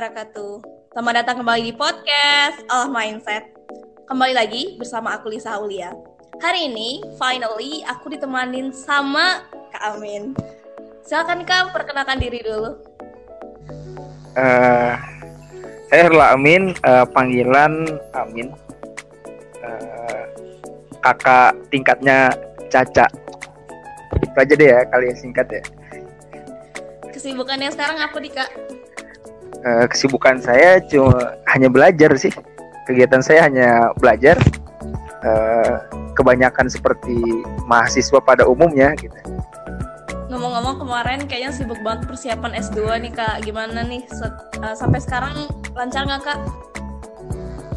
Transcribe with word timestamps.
wabarakatuh. 0.00 0.64
Selamat 0.96 1.14
datang 1.20 1.44
kembali 1.44 1.60
di 1.60 1.74
podcast 1.76 2.64
Allah 2.72 2.88
Mindset. 2.88 3.52
Kembali 4.08 4.32
lagi 4.32 4.80
bersama 4.80 5.12
aku 5.12 5.28
Lisa 5.28 5.60
Aulia. 5.60 5.92
Hari 6.40 6.72
ini, 6.72 7.04
finally, 7.20 7.84
aku 7.84 8.08
ditemanin 8.08 8.72
sama 8.72 9.44
Kak 9.68 9.92
Amin. 9.92 10.32
Silakan 11.04 11.44
Kak, 11.44 11.76
perkenalkan 11.76 12.16
diri 12.16 12.40
dulu. 12.40 12.80
Uh, 14.40 14.96
saya 15.92 16.08
Herla 16.08 16.32
Amin, 16.32 16.72
uh, 16.80 17.04
panggilan 17.04 17.84
Amin. 18.16 18.56
Uh, 19.60 20.24
kakak 21.04 21.60
tingkatnya 21.68 22.32
Caca. 22.72 23.04
Itu 24.16 24.32
aja 24.32 24.54
deh 24.56 24.64
ya, 24.64 24.80
kali 24.88 25.12
singkat 25.12 25.60
ya. 25.60 25.62
Kesibukannya 27.12 27.68
sekarang 27.68 28.00
apa 28.00 28.16
nih 28.16 28.32
kak? 28.32 28.79
Uh, 29.60 29.84
kesibukan 29.88 30.40
saya 30.40 30.80
cuma 30.80 31.36
hanya 31.52 31.68
belajar 31.68 32.16
sih. 32.16 32.32
Kegiatan 32.88 33.20
saya 33.20 33.46
hanya 33.46 33.92
belajar. 34.00 34.40
Uh, 35.20 35.84
kebanyakan 36.16 36.68
seperti 36.68 37.16
mahasiswa 37.68 38.20
pada 38.20 38.44
umumnya 38.44 38.92
gitu. 38.96 39.16
Ngomong-ngomong 40.30 40.84
kemarin 40.84 41.20
kayaknya 41.26 41.50
sibuk 41.50 41.80
banget 41.82 42.06
persiapan 42.06 42.54
S2 42.60 42.78
nih 43.02 43.12
kak. 43.12 43.36
Gimana 43.42 43.82
nih 43.82 44.04
uh, 44.62 44.76
sampai 44.76 45.00
sekarang 45.02 45.48
lancar 45.74 46.06
nggak 46.06 46.22
kak? 46.22 46.38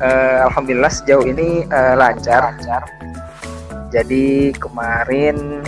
Uh, 0.04 0.46
Alhamdulillah 0.52 0.92
sejauh 0.92 1.26
ini 1.26 1.66
uh, 1.72 1.96
lancar. 1.98 2.54
lancar. 2.54 2.84
Jadi 3.90 4.54
kemarin 4.58 5.62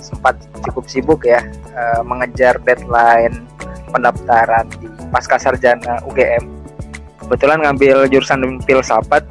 sempat 0.00 0.36
cukup 0.68 0.84
sibuk 0.88 1.20
ya 1.24 1.40
uh, 1.72 2.04
mengejar 2.04 2.60
deadline 2.60 3.48
pendaftaran 3.94 4.66
di 4.82 4.90
pasca 5.14 5.38
sarjana 5.38 6.02
UGM. 6.10 6.42
Kebetulan 7.22 7.62
ngambil 7.62 8.10
jurusan 8.10 8.58
filsafat 8.66 9.22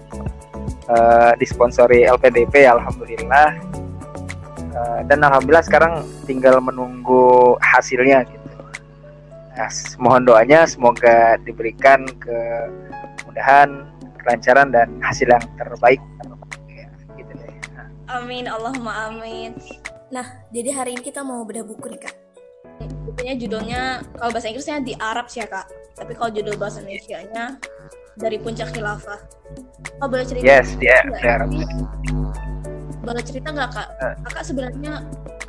uh, 0.88 1.36
disponsori 1.36 2.08
LPDP 2.08 2.64
alhamdulillah. 2.64 3.60
Uh, 4.74 5.06
dan 5.06 5.22
alhamdulillah 5.22 5.62
sekarang 5.62 6.02
tinggal 6.26 6.58
menunggu 6.64 7.60
hasilnya 7.62 8.24
gitu. 8.26 8.40
Nah, 9.54 9.70
mohon 10.02 10.26
doanya 10.26 10.66
semoga 10.66 11.38
diberikan 11.46 12.10
kemudahan, 13.22 13.86
kelancaran 14.18 14.74
dan 14.74 14.90
hasil 15.06 15.30
yang 15.30 15.46
terbaik. 15.62 16.02
Ya, 16.74 16.90
gitu 17.22 17.38
deh. 17.38 17.54
Amin, 18.10 18.50
Allahumma 18.50 19.14
amin. 19.14 19.54
Nah, 20.10 20.26
jadi 20.50 20.74
hari 20.74 20.98
ini 20.98 21.06
kita 21.06 21.22
mau 21.22 21.46
bedah 21.46 21.66
buku 21.66 21.86
nih 21.90 22.02
kak. 22.02 22.23
Bukunya 22.88 23.34
judulnya 23.38 23.82
kalau 24.18 24.30
bahasa 24.34 24.48
Inggrisnya 24.50 24.80
di 24.84 24.94
Arab 24.98 25.30
sih 25.30 25.44
ya 25.44 25.48
kak. 25.48 25.66
Tapi 25.94 26.12
kalau 26.18 26.30
judul 26.34 26.56
bahasa 26.58 26.82
Indonesia-nya 26.82 27.58
dari 28.18 28.38
puncak 28.42 28.74
khilafah. 28.74 29.20
Oh 30.02 30.08
boleh 30.10 30.26
cerita? 30.26 30.46
Yes, 30.46 30.74
di 30.78 30.90
Arab. 30.90 31.50
Boleh 33.04 33.24
cerita 33.24 33.52
nggak 33.52 33.70
kak? 33.72 33.88
Uh. 34.00 34.16
Kakak 34.28 34.44
sebenarnya 34.48 34.94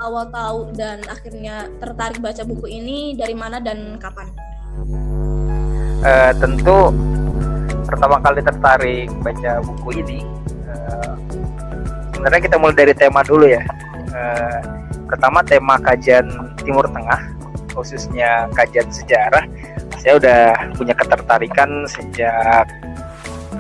awal 0.02 0.28
tahu 0.28 0.58
dan 0.74 1.00
akhirnya 1.06 1.70
tertarik 1.78 2.18
baca 2.18 2.42
buku 2.42 2.66
ini 2.68 3.14
dari 3.14 3.32
mana 3.32 3.62
dan 3.62 3.96
kapan? 4.02 4.28
Uh, 6.04 6.32
tentu 6.36 6.92
pertama 7.88 8.20
kali 8.20 8.44
tertarik 8.44 9.09
baca 9.25 9.64
buku 9.64 10.04
ini 10.04 10.20
uh, 10.69 11.16
sebenarnya 12.12 12.42
kita 12.44 12.56
mulai 12.60 12.76
dari 12.76 12.92
tema 12.92 13.25
dulu 13.25 13.48
ya 13.48 13.64
Eh, 14.14 14.59
pertama 15.14 15.47
tema 15.47 15.78
kajian 15.78 16.26
Timur 16.66 16.91
Tengah 16.91 17.22
khususnya 17.70 18.50
kajian 18.58 18.91
sejarah. 18.91 19.47
Saya 20.02 20.19
udah 20.19 20.75
punya 20.75 20.94
ketertarikan 20.94 21.86
sejak 21.86 22.66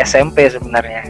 SMP 0.02 0.50
sebenarnya. 0.50 1.06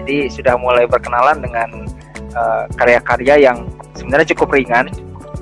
Jadi 0.00 0.32
sudah 0.32 0.56
mulai 0.56 0.88
berkenalan 0.88 1.44
dengan 1.44 1.84
eh, 2.16 2.64
karya-karya 2.72 3.52
yang 3.52 3.68
sebenarnya 3.92 4.32
cukup 4.32 4.56
ringan 4.56 4.88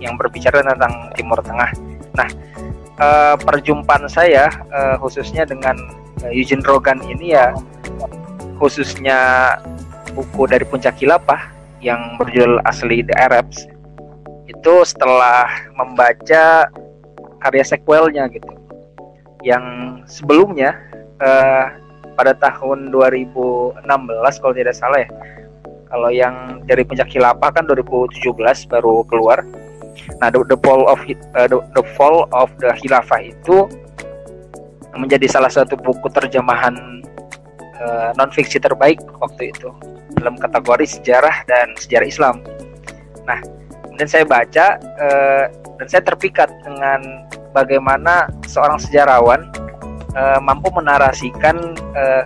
yang 0.02 0.18
berbicara 0.18 0.66
tentang 0.66 1.14
Timur 1.14 1.38
Tengah. 1.42 1.70
Nah 2.18 2.28
uh, 2.98 3.34
perjumpaan 3.38 4.10
saya 4.10 4.50
uh, 4.74 4.98
khususnya 4.98 5.46
dengan 5.46 5.74
uh, 6.22 6.30
Eugene 6.34 6.62
Rogan 6.66 6.98
ini 7.06 7.34
ya 7.34 7.54
khususnya 8.58 9.18
buku 10.14 10.50
dari 10.50 10.66
Puncak 10.66 10.98
Khilafah 10.98 11.50
yang 11.78 12.18
berjudul 12.18 12.58
asli 12.66 13.06
The 13.06 13.14
Arabs 13.14 13.70
itu 14.58 14.74
setelah 14.82 15.46
membaca 15.78 16.66
karya 17.38 17.62
sequelnya 17.62 18.26
gitu. 18.34 18.50
Yang 19.46 19.64
sebelumnya 20.10 20.74
uh, 21.22 21.70
pada 22.18 22.34
tahun 22.34 22.90
2016 22.90 23.86
kalau 24.42 24.54
tidak 24.58 24.74
salah 24.74 25.06
ya. 25.06 25.10
Kalau 25.88 26.10
yang 26.12 26.60
dari 26.66 26.84
puncak 26.84 27.08
khilafah 27.08 27.54
kan 27.54 27.64
2017 27.70 28.34
baru 28.68 29.06
keluar. 29.06 29.46
Nah 30.18 30.28
the, 30.34 30.42
the 30.50 30.58
fall 30.58 30.84
of 30.90 30.98
uh, 31.38 31.46
the, 31.46 31.58
the 31.78 31.84
fall 31.94 32.26
of 32.34 32.50
the 32.58 32.74
khilafah 32.82 33.22
itu 33.22 33.70
menjadi 34.98 35.30
salah 35.30 35.48
satu 35.48 35.78
buku 35.78 36.10
terjemahan 36.10 36.74
uh, 37.78 38.10
non 38.18 38.28
fiksi 38.34 38.58
terbaik 38.58 38.98
waktu 39.22 39.54
itu. 39.54 39.70
Dalam 40.18 40.34
kategori 40.34 40.98
sejarah 40.98 41.46
dan 41.46 41.78
sejarah 41.78 42.06
Islam. 42.10 42.42
Nah, 43.22 43.38
kemudian 43.98 44.14
saya 44.14 44.30
baca 44.30 44.66
uh, 44.78 45.44
dan 45.82 45.86
saya 45.90 46.02
terpikat 46.06 46.46
dengan 46.62 47.26
bagaimana 47.50 48.30
seorang 48.46 48.78
sejarawan 48.78 49.50
uh, 50.14 50.38
mampu 50.38 50.70
menarasikan 50.70 51.74
uh, 51.98 52.22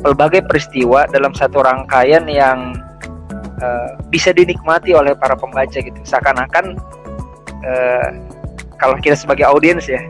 berbagai 0.00 0.40
peristiwa 0.48 1.04
dalam 1.12 1.36
satu 1.36 1.60
rangkaian 1.60 2.24
yang 2.24 2.72
uh, 3.60 3.92
bisa 4.08 4.32
dinikmati 4.32 4.96
oleh 4.96 5.12
para 5.20 5.36
pembaca 5.36 5.68
gitu. 5.68 6.00
Seakan-akan 6.00 6.80
uh, 7.60 8.08
kalau 8.80 8.96
kita 9.04 9.20
sebagai 9.20 9.44
audiens 9.52 9.84
ya, 9.84 10.00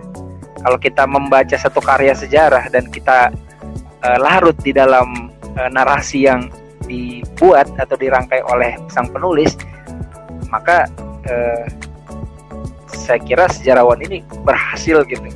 kalau 0.63 0.79
kita 0.79 1.03
membaca 1.03 1.59
satu 1.59 1.83
karya 1.83 2.15
sejarah 2.15 2.71
dan 2.71 2.87
kita 2.95 3.35
uh, 4.07 4.19
larut 4.23 4.55
di 4.63 4.71
dalam 4.71 5.35
uh, 5.59 5.67
narasi 5.67 6.31
yang 6.31 6.47
dibuat 6.87 7.67
atau 7.75 7.99
dirangkai 7.99 8.47
oleh 8.47 8.79
sang 8.87 9.11
penulis 9.11 9.59
maka 10.51 10.91
eh, 11.27 11.67
saya 12.91 13.19
kira 13.23 13.47
sejarawan 13.49 14.03
ini 14.03 14.27
berhasil 14.43 15.07
gitu 15.07 15.31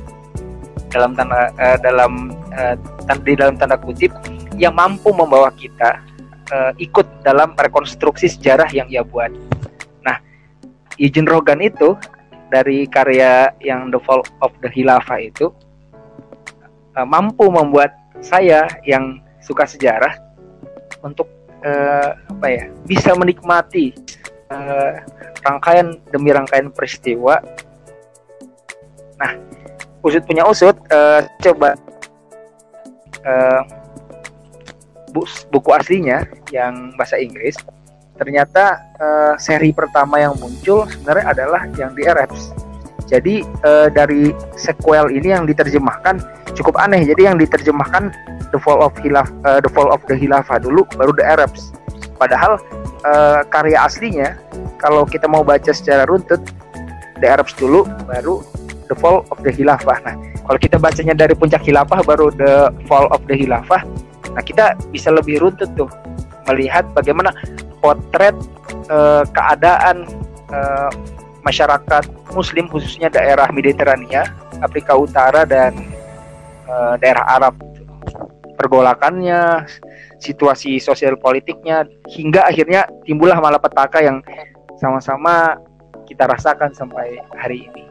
dalam 0.91 1.15
tanda 1.15 1.51
eh, 1.55 1.77
dalam 1.81 2.31
eh, 2.55 2.75
di 3.23 3.33
dalam 3.35 3.55
tanda 3.55 3.79
kutip 3.79 4.11
yang 4.55 4.75
mampu 4.75 5.11
membawa 5.11 5.51
kita 5.55 5.99
eh, 6.51 6.71
ikut 6.79 7.23
dalam 7.23 7.55
rekonstruksi 7.55 8.31
sejarah 8.31 8.67
yang 8.71 8.87
ia 8.87 9.03
buat. 9.03 9.31
Nah, 10.03 10.19
Eugene 10.95 11.27
Rogan 11.27 11.59
itu 11.59 11.95
dari 12.53 12.87
karya 12.87 13.51
yang 13.59 13.91
The 13.91 13.99
Fall 13.99 14.23
of 14.39 14.55
the 14.63 14.69
Khilafah 14.71 15.19
itu 15.19 15.51
eh, 16.95 17.07
mampu 17.07 17.51
membuat 17.51 17.91
saya 18.23 18.67
yang 18.87 19.19
suka 19.43 19.69
sejarah 19.69 20.17
untuk 21.05 21.29
uh, 21.61 22.09
apa 22.17 22.47
ya 22.49 22.65
bisa 22.89 23.13
menikmati 23.13 23.93
uh, 24.51 24.91
rangkaian 25.45 25.97
demi 26.09 26.33
rangkaian 26.33 26.69
peristiwa. 26.73 27.39
Nah, 29.15 29.31
usut 30.03 30.23
punya 30.27 30.43
usut, 30.45 30.75
uh, 30.91 31.23
coba 31.41 31.77
uh, 33.25 33.61
bu 35.15 35.23
buku 35.49 35.69
aslinya 35.71 36.27
yang 36.51 36.93
bahasa 36.99 37.15
Inggris. 37.15 37.55
Ternyata 38.15 38.79
uh, 38.95 39.33
seri 39.35 39.75
pertama 39.75 40.23
yang 40.23 40.39
muncul 40.39 40.87
sebenarnya 40.87 41.25
adalah 41.35 41.61
yang 41.75 41.91
di 41.95 42.07
Arabs. 42.07 42.51
Jadi 43.05 43.45
uh, 43.67 43.91
dari 43.91 44.33
sequel 44.57 45.13
ini 45.13 45.35
yang 45.35 45.45
diterjemahkan 45.45 46.23
cukup 46.55 46.79
aneh. 46.79 47.05
Jadi 47.05 47.27
yang 47.27 47.37
diterjemahkan 47.37 48.09
The 48.49 48.59
Fall 48.63 48.81
of 48.81 48.95
Hilaf 49.03 49.29
uh, 49.43 49.59
The 49.59 49.69
Fall 49.69 49.91
of 49.91 50.01
the 50.07 50.15
Hilafah 50.15 50.63
dulu 50.63 50.87
baru 50.95 51.11
The 51.13 51.25
Arabs. 51.27 51.75
Padahal 52.15 52.57
uh, 53.05 53.39
karya 53.53 53.85
aslinya 53.85 54.35
kalau 54.81 55.05
kita 55.05 55.29
mau 55.29 55.45
baca 55.45 55.69
secara 55.69 56.09
runtut 56.09 56.41
The 57.21 57.27
Arabs 57.31 57.55
dulu 57.55 57.87
baru 58.09 58.43
The 58.85 58.95
Fall 58.97 59.25
of 59.33 59.41
the 59.41 59.49
Hilafah. 59.49 59.97
Nah, 60.05 60.15
kalau 60.45 60.59
kita 60.61 60.77
bacanya 60.77 61.17
dari 61.17 61.33
puncak 61.33 61.63
Hilafah 61.65 62.05
baru 62.05 62.29
The 62.33 62.69
Fall 62.85 63.09
of 63.09 63.25
the 63.25 63.33
Hilafah, 63.33 63.81
nah 64.35 64.43
kita 64.43 64.77
bisa 64.93 65.09
lebih 65.09 65.41
runtut 65.41 65.71
tuh 65.73 65.89
melihat 66.45 66.85
bagaimana 66.93 67.33
potret 67.81 68.37
uh, 68.93 69.25
keadaan 69.33 70.05
uh, 70.53 70.91
masyarakat 71.41 72.05
Muslim 72.33 72.69
khususnya 72.69 73.09
daerah 73.09 73.49
Mediterania, 73.49 74.29
Afrika 74.61 74.93
Utara 74.97 75.45
dan 75.45 75.73
uh, 76.69 76.97
daerah 77.01 77.25
Arab 77.25 77.57
pergolakannya, 78.57 79.65
situasi 80.19 80.79
sosial 80.79 81.19
politiknya, 81.19 81.83
hingga 82.11 82.45
akhirnya 82.47 82.87
timbullah 83.03 83.39
malapetaka 83.39 84.01
yang 84.03 84.19
sama-sama 84.79 85.55
kita 86.05 86.29
rasakan 86.29 86.71
sampai 86.75 87.19
hari 87.33 87.65
ini. 87.67 87.83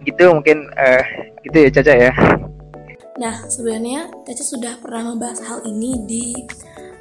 gitu 0.00 0.32
mungkin 0.32 0.64
uh, 0.80 1.04
gitu 1.44 1.56
ya 1.60 1.70
Caca 1.76 1.92
ya 1.92 2.12
nah 3.20 3.36
sebenarnya 3.52 4.08
Caca 4.24 4.44
sudah 4.44 4.74
pernah 4.80 5.12
membahas 5.12 5.44
hal 5.44 5.60
ini 5.68 6.08
di 6.08 6.24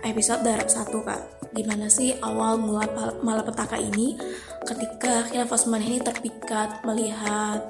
episode 0.04 0.44
darab 0.44 0.68
satu 0.68 1.00
kak 1.08 1.24
gimana 1.56 1.88
sih 1.88 2.14
awal 2.20 2.60
mula 2.60 2.86
malapetaka 3.24 3.80
ini 3.80 4.20
ketika 4.68 5.32
khilafah 5.32 5.80
ini 5.80 6.04
terpikat 6.04 6.84
melihat 6.84 7.64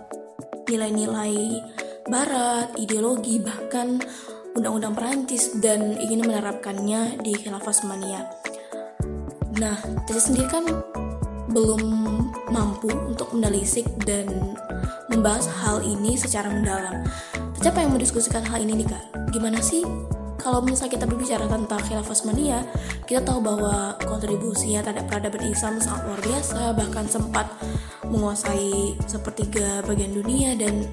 nilai-nilai 0.65 1.61
barat, 2.09 2.73
ideologi, 2.81 3.37
bahkan 3.37 4.01
undang-undang 4.57 4.93
Perancis 4.97 5.53
dan 5.59 5.97
ingin 5.99 6.25
menerapkannya 6.25 7.21
di 7.21 7.33
khilafah 7.37 7.69
Utsmaniyah. 7.69 8.25
Nah, 9.59 9.77
Caca 10.07 10.21
sendiri 10.21 10.47
kan 10.47 10.65
belum 11.49 11.81
mampu 12.53 12.89
untuk 12.89 13.33
menelisik 13.33 13.85
dan 14.05 14.55
membahas 15.09 15.49
hal 15.61 15.81
ini 15.81 16.15
secara 16.15 16.49
mendalam. 16.49 17.03
Apa 17.59 17.85
yang 17.85 17.93
mendiskusikan 17.93 18.41
hal 18.45 18.63
ini 18.63 18.81
nih 18.81 18.87
kak? 18.87 19.03
Gimana 19.35 19.59
sih 19.61 19.83
kalau 20.39 20.63
misalnya 20.63 20.95
kita 20.95 21.05
berbicara 21.05 21.45
tentang 21.45 21.81
khilafah 21.83 22.15
Utsmaniyah, 22.15 22.63
kita 23.03 23.21
tahu 23.21 23.43
bahwa 23.43 23.99
kontribusinya 24.07 24.81
terhadap 24.81 25.05
peradaban 25.11 25.43
Islam 25.51 25.77
sangat 25.83 26.07
luar 26.07 26.21
biasa, 26.23 26.59
bahkan 26.73 27.05
sempat 27.05 27.47
menguasai 28.07 28.95
sepertiga 29.05 29.83
bagian 29.83 30.15
dunia 30.15 30.55
dan 30.55 30.87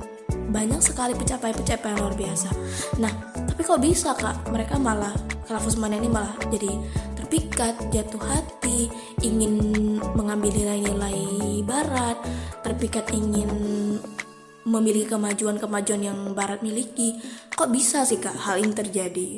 banyak 0.50 0.82
sekali 0.82 1.14
pencapaian-pencapaian 1.14 1.96
luar 2.02 2.14
biasa. 2.18 2.50
Nah, 2.98 3.12
tapi 3.56 3.72
kok 3.72 3.80
bisa 3.80 4.12
kak 4.12 4.52
mereka 4.52 4.76
malah 4.76 5.16
khilafah 5.48 5.64
Utsmaniyah 5.64 6.04
ini 6.04 6.12
malah 6.12 6.36
jadi 6.52 6.76
terpikat, 7.16 7.88
jatuh 7.88 8.20
hati, 8.20 8.92
ingin 9.24 9.56
mengambil 10.12 10.52
nilai-nilai 10.52 11.64
barat, 11.64 12.20
terpikat 12.60 13.08
ingin 13.16 13.48
memiliki 14.68 15.08
kemajuan-kemajuan 15.08 16.04
yang 16.04 16.36
barat 16.36 16.60
miliki. 16.60 17.16
Kok 17.56 17.72
bisa 17.72 18.04
sih 18.04 18.20
kak 18.20 18.36
hal 18.36 18.60
ini 18.60 18.76
terjadi? 18.76 19.28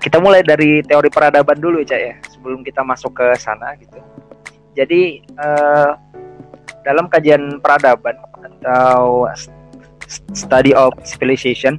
Kita 0.00 0.16
mulai 0.16 0.40
dari 0.40 0.80
teori 0.80 1.12
peradaban 1.12 1.60
dulu 1.60 1.84
ya, 1.84 2.00
ya 2.00 2.16
sebelum 2.32 2.64
kita 2.64 2.80
masuk 2.80 3.20
ke 3.20 3.36
sana 3.36 3.76
gitu. 3.76 4.00
Jadi 4.72 5.20
uh, 5.36 5.92
dalam 6.88 7.04
kajian 7.12 7.60
peradaban 7.60 8.16
atau 8.40 9.28
study 10.32 10.72
of 10.72 10.96
civilization 11.04 11.76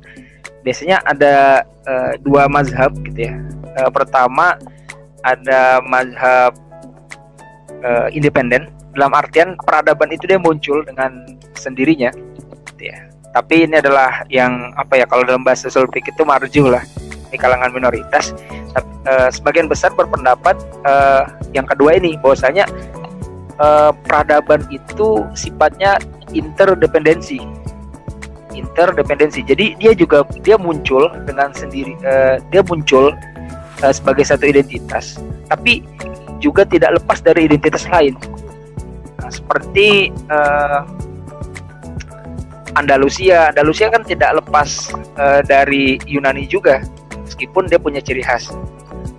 biasanya 0.63 1.03
ada 1.03 1.67
uh, 1.85 2.13
dua 2.23 2.47
mazhab 2.47 2.95
gitu 3.05 3.29
ya. 3.29 3.35
Uh, 3.77 3.91
pertama 3.91 4.57
ada 5.23 5.83
mazhab 5.83 6.55
uh, 7.83 8.07
independen. 8.11 8.71
Dalam 8.93 9.11
artian 9.13 9.57
peradaban 9.57 10.13
itu 10.13 10.29
dia 10.29 10.37
muncul 10.37 10.85
dengan 10.85 11.25
sendirinya 11.57 12.13
gitu 12.73 12.89
ya. 12.89 12.97
Tapi 13.33 13.65
ini 13.65 13.81
adalah 13.81 14.21
yang 14.29 14.71
apa 14.77 15.01
ya 15.01 15.05
kalau 15.09 15.25
dalam 15.25 15.41
bahasa 15.41 15.65
sulfik 15.65 16.05
itu 16.05 16.21
marjuh 16.21 16.69
lah 16.69 16.85
di 17.33 17.37
kalangan 17.37 17.73
minoritas. 17.73 18.31
Uh, 19.03 19.27
sebagian 19.27 19.67
besar 19.67 19.91
berpendapat 19.91 20.55
uh, 20.87 21.27
yang 21.51 21.67
kedua 21.67 21.99
ini 21.99 22.15
bahwasanya 22.21 22.63
uh, 23.59 23.91
peradaban 24.07 24.63
itu 24.71 25.27
sifatnya 25.35 25.99
interdependensi 26.31 27.43
interdependensi 28.53 29.41
jadi 29.41 29.73
dia 29.75 29.91
juga 29.97 30.23
dia 30.45 30.55
muncul 30.55 31.09
dengan 31.25 31.51
sendiri 31.51 31.97
uh, 32.05 32.37
dia 32.53 32.61
muncul 32.61 33.13
uh, 33.83 33.93
sebagai 33.93 34.23
satu 34.23 34.47
identitas, 34.47 35.19
tapi 35.51 35.83
juga 36.43 36.67
tidak 36.67 36.99
lepas 36.99 37.23
dari 37.23 37.47
identitas 37.47 37.87
lain. 37.87 38.15
Nah, 39.23 39.31
seperti 39.31 40.11
uh, 40.27 40.83
Andalusia, 42.75 43.53
Andalusia 43.53 43.87
kan 43.87 44.03
tidak 44.03 44.43
lepas 44.43 44.91
uh, 45.15 45.39
dari 45.45 45.95
Yunani 46.03 46.43
juga, 46.49 46.83
meskipun 47.23 47.71
dia 47.71 47.79
punya 47.79 48.03
ciri 48.03 48.19
khas. 48.19 48.51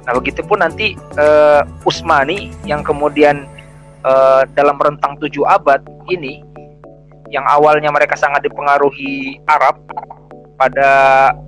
Nah, 0.04 0.12
begitupun 0.12 0.60
nanti 0.60 1.00
uh, 1.16 1.64
Usmani 1.88 2.52
yang 2.68 2.84
kemudian 2.84 3.48
uh, 4.04 4.44
dalam 4.52 4.76
rentang 4.76 5.16
tujuh 5.16 5.48
abad 5.48 5.80
ini, 6.12 6.43
yang 7.32 7.44
awalnya 7.48 7.88
mereka 7.88 8.16
sangat 8.18 8.44
dipengaruhi 8.44 9.40
Arab 9.48 9.80
pada 10.54 10.90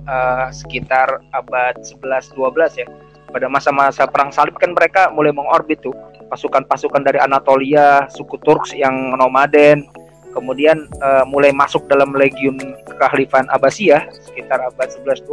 uh, 0.05 0.47
sekitar 0.51 1.23
abad 1.31 1.79
11-12 1.79 2.81
ya, 2.83 2.87
pada 3.31 3.47
masa-masa 3.47 4.03
perang 4.09 4.33
salib 4.33 4.55
kan 4.59 4.75
mereka 4.75 5.07
mulai 5.13 5.31
mengorbit 5.31 5.79
tuh 5.79 5.95
pasukan-pasukan 6.27 7.07
dari 7.07 7.19
Anatolia, 7.23 8.05
suku 8.11 8.35
Turks 8.43 8.75
yang 8.75 9.15
nomaden, 9.15 9.87
kemudian 10.35 10.85
uh, 10.99 11.23
mulai 11.23 11.55
masuk 11.55 11.87
dalam 11.87 12.11
legiun 12.13 12.59
kekhalifan 12.85 13.47
Abbasiyah 13.49 14.11
sekitar 14.27 14.59
abad 14.59 14.91
11-12. 14.91 15.23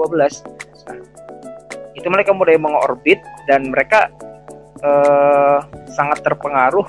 Nah, 0.86 0.98
itu 1.98 2.06
mereka 2.08 2.30
mulai 2.30 2.56
mengorbit 2.56 3.18
dan 3.50 3.74
mereka 3.74 4.08
uh, 4.86 5.66
sangat 5.90 6.22
terpengaruh 6.22 6.86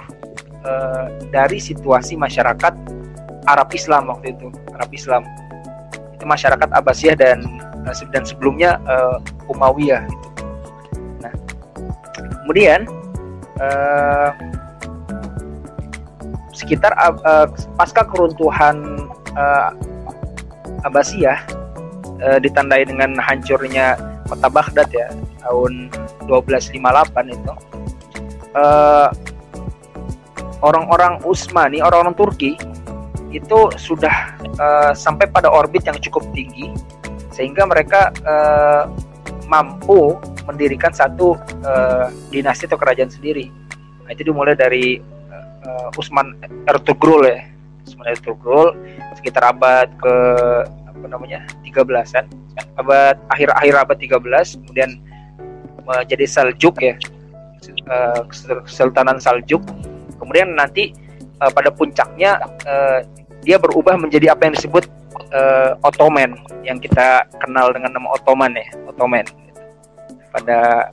uh, 0.63 1.05
dari 1.33 1.57
situasi 1.57 2.15
masyarakat 2.15 2.73
Arab 3.45 3.69
Islam 3.73 4.09
waktu 4.09 4.33
itu, 4.33 4.49
Arab 4.73 4.89
Islam. 4.93 5.23
Itu 6.13 6.25
masyarakat 6.25 6.69
Abbasiyah 6.73 7.15
dan 7.17 7.45
dan 8.09 8.23
sebelumnya 8.25 8.81
uh, 8.89 9.21
Umayyah 9.45 10.09
gitu 10.09 10.35
kemudian 12.45 12.85
uh, 13.57 14.29
sekitar 16.53 16.93
uh, 16.93 17.49
pasca 17.73 18.05
keruntuhan 18.05 19.01
uh, 19.33 19.73
Abbasiyah 20.85 21.41
uh, 22.21 22.37
ditandai 22.37 22.85
dengan 22.85 23.17
hancurnya 23.17 23.97
kota 24.29 24.45
Baghdad 24.45 24.89
ya 24.93 25.09
tahun 25.41 25.89
1258 26.29 27.33
itu 27.33 27.53
uh, 28.53 29.09
orang-orang 30.61 31.17
Utsmani 31.25 31.81
orang-orang 31.81 32.13
Turki 32.13 32.53
itu 33.35 33.59
sudah 33.75 34.31
uh, 34.57 34.91
sampai 34.95 35.27
pada 35.27 35.51
orbit 35.51 35.83
yang 35.83 35.99
cukup 35.99 36.23
tinggi 36.31 36.71
sehingga 37.35 37.67
mereka 37.67 38.15
uh, 38.23 38.87
mampu 39.51 40.15
mendirikan 40.47 40.95
satu 40.95 41.35
uh, 41.67 42.07
dinasti 42.31 42.69
atau 42.69 42.79
kerajaan 42.79 43.11
sendiri. 43.11 43.51
Nah, 44.05 44.13
itu 44.13 44.23
dimulai 44.23 44.55
dari 44.55 45.01
uh, 45.65 45.99
Usman 45.99 46.37
Ertugrul 46.69 47.27
ya. 47.27 47.43
Usman 47.85 48.07
Ertugrul 48.13 48.73
sekitar 49.19 49.51
abad 49.51 49.91
ke 49.99 50.15
apa 50.87 51.05
namanya? 51.09 51.43
13-an. 51.65 52.25
Abad 52.79 53.19
akhir-akhir 53.33 53.73
abad 53.83 53.97
13 53.99 54.63
kemudian 54.63 54.91
menjadi 55.83 56.25
Saljuk 56.25 56.79
ya. 56.81 56.95
Kesultanan 58.65 59.17
Saljuk. 59.19 59.61
Kemudian 60.21 60.55
nanti 60.55 60.93
uh, 61.41 61.51
pada 61.51 61.73
puncaknya 61.73 62.39
uh, 62.65 63.01
dia 63.45 63.61
berubah 63.61 63.95
menjadi 63.95 64.33
apa 64.33 64.49
yang 64.49 64.53
disebut 64.57 64.89
uh, 65.31 65.77
Ottoman 65.85 66.33
yang 66.65 66.81
kita 66.81 67.29
kenal 67.37 67.69
dengan 67.69 67.93
nama 67.93 68.09
Ottoman 68.17 68.57
ya, 68.57 68.67
Ottoman 68.89 69.25
pada 70.33 70.89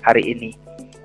hari 0.00 0.32
ini. 0.32 0.50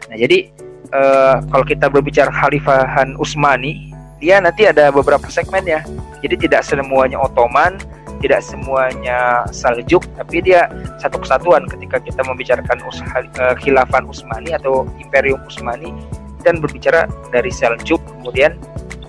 Nah, 0.07 0.15
jadi 0.15 0.47
uh, 0.95 1.43
kalau 1.51 1.65
kita 1.67 1.91
berbicara 1.91 2.31
Khalifahan 2.31 3.19
Utsmani, 3.19 3.91
dia 4.17 4.39
nanti 4.41 4.65
ada 4.65 4.89
beberapa 4.89 5.27
segmen 5.29 5.67
ya. 5.67 5.83
Jadi 6.23 6.49
tidak 6.49 6.65
semuanya 6.65 7.21
Ottoman, 7.21 7.77
tidak 8.23 8.41
semuanya 8.41 9.45
Saljuk, 9.53 10.07
tapi 10.17 10.41
dia 10.41 10.71
satu 10.97 11.21
kesatuan 11.21 11.69
ketika 11.69 12.01
kita 12.01 12.23
membicarakan 12.25 12.81
uh, 12.81 13.53
Khilafan 13.59 14.09
Utsmani 14.09 14.55
atau 14.55 14.89
Imperium 14.97 15.43
Utsmani 15.45 15.93
dan 16.41 16.63
berbicara 16.63 17.05
dari 17.29 17.51
Saljuk 17.53 18.01
kemudian 18.17 18.57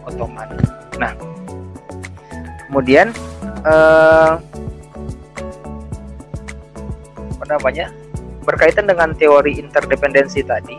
Ottoman. 0.04 0.50
Nah, 0.99 1.14
kemudian 2.68 3.10
uh, 3.64 4.37
apa 7.38 7.44
namanya? 7.48 7.88
berkaitan 8.48 8.88
dengan 8.88 9.12
teori 9.12 9.60
interdependensi 9.60 10.40
tadi, 10.40 10.72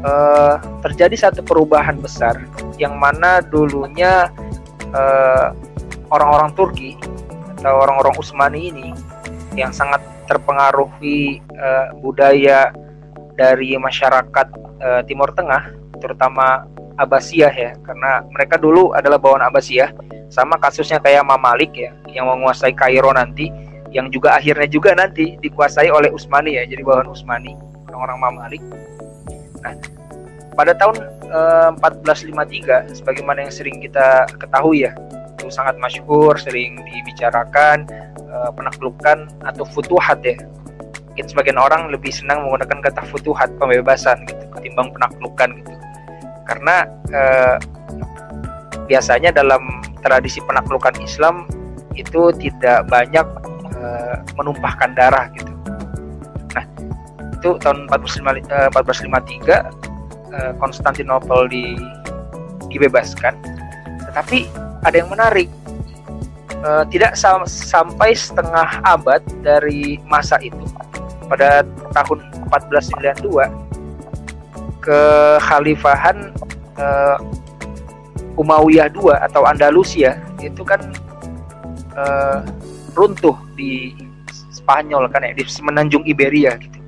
uh, 0.00 0.56
terjadi 0.80 1.28
satu 1.28 1.44
perubahan 1.44 2.00
besar 2.00 2.40
yang 2.80 2.96
mana 2.96 3.44
dulunya 3.44 4.32
uh, 4.96 5.52
orang-orang 6.08 6.56
Turki 6.56 6.96
atau 7.60 7.84
orang-orang 7.84 8.16
Utsmani 8.16 8.72
ini 8.72 8.96
yang 9.60 9.76
sangat 9.76 10.00
terpengaruhi 10.24 11.44
uh, 11.60 11.92
budaya 12.00 12.72
dari 13.36 13.76
masyarakat 13.76 14.48
uh, 14.80 15.04
Timur 15.04 15.28
Tengah, 15.36 15.76
terutama 16.00 16.64
Abbasiyah 17.00 17.54
ya, 17.56 17.72
karena 17.80 18.20
mereka 18.28 18.60
dulu 18.60 18.92
adalah 18.92 19.16
bawaan 19.16 19.40
Abbasiyah, 19.48 19.90
sama 20.28 20.60
kasusnya 20.60 21.00
kayak 21.00 21.24
Mamalik 21.24 21.72
ya, 21.72 21.96
yang 22.12 22.28
menguasai 22.28 22.76
Kairo 22.76 23.10
nanti. 23.16 23.48
Yang 23.90 24.20
juga 24.22 24.38
akhirnya 24.38 24.68
juga 24.70 24.94
nanti 24.94 25.34
dikuasai 25.42 25.90
oleh 25.90 26.14
Utsmani 26.14 26.54
ya 26.54 26.62
jadi 26.62 26.78
bawahan 26.86 27.10
Utsmani 27.10 27.58
orang-orang 27.90 28.18
Mamalik 28.22 28.62
nah 29.66 29.74
pada 30.54 30.78
tahun 30.78 30.94
eh, 31.26 31.70
1453 31.74 33.02
sebagaimana 33.02 33.42
yang 33.42 33.50
sering 33.50 33.82
kita 33.82 34.30
ketahui 34.38 34.86
ya 34.86 34.94
sangat 35.50 35.74
masyhur 35.82 36.38
sering 36.38 36.78
dibicarakan 36.86 37.82
uh, 38.30 38.54
penaklukan 38.54 39.26
atau 39.42 39.66
futuhat 39.66 40.22
ya. 40.22 40.38
Mungkin 41.10 41.26
sebagian 41.26 41.58
orang 41.58 41.90
lebih 41.90 42.14
senang 42.14 42.46
menggunakan 42.46 42.78
kata 42.86 43.02
futuhat 43.10 43.50
pembebasan 43.58 44.22
gitu 44.30 44.46
ketimbang 44.54 44.94
penaklukan 44.94 45.58
gitu 45.58 45.74
karena 46.50 46.82
uh, 47.14 47.56
biasanya 48.90 49.30
dalam 49.30 49.62
tradisi 50.02 50.42
penaklukan 50.42 50.98
Islam 50.98 51.46
itu 51.94 52.34
tidak 52.42 52.90
banyak 52.90 53.22
uh, 53.78 54.18
menumpahkan 54.34 54.90
darah 54.98 55.30
gitu. 55.38 55.54
Nah 56.58 56.66
itu 57.38 57.54
tahun 57.62 57.86
1453 57.86 58.74
uh, 58.74 60.52
Konstantinopel 60.58 61.46
di 61.46 61.78
dibebaskan. 62.66 63.38
Tetapi 64.10 64.50
ada 64.82 64.96
yang 64.98 65.06
menarik 65.06 65.46
uh, 66.66 66.82
tidak 66.90 67.14
sam 67.14 67.46
sampai 67.46 68.10
setengah 68.10 68.82
abad 68.82 69.22
dari 69.46 70.02
masa 70.10 70.34
itu 70.42 70.66
pada 71.30 71.62
tahun 71.94 72.26
1492 72.50 73.69
kekhalifahan 74.80 76.32
uh, 76.80 77.16
Umayyah 78.40 78.88
II 78.96 79.12
atau 79.12 79.44
Andalusia 79.44 80.16
itu 80.40 80.64
kan 80.64 80.80
uh, 81.96 82.40
runtuh 82.96 83.36
di 83.54 83.92
Spanyol 84.50 85.08
kan 85.12 85.24
ya 85.24 85.32
di 85.36 85.44
semenanjung 85.44 86.04
Iberia 86.08 86.56
gitu. 86.56 86.80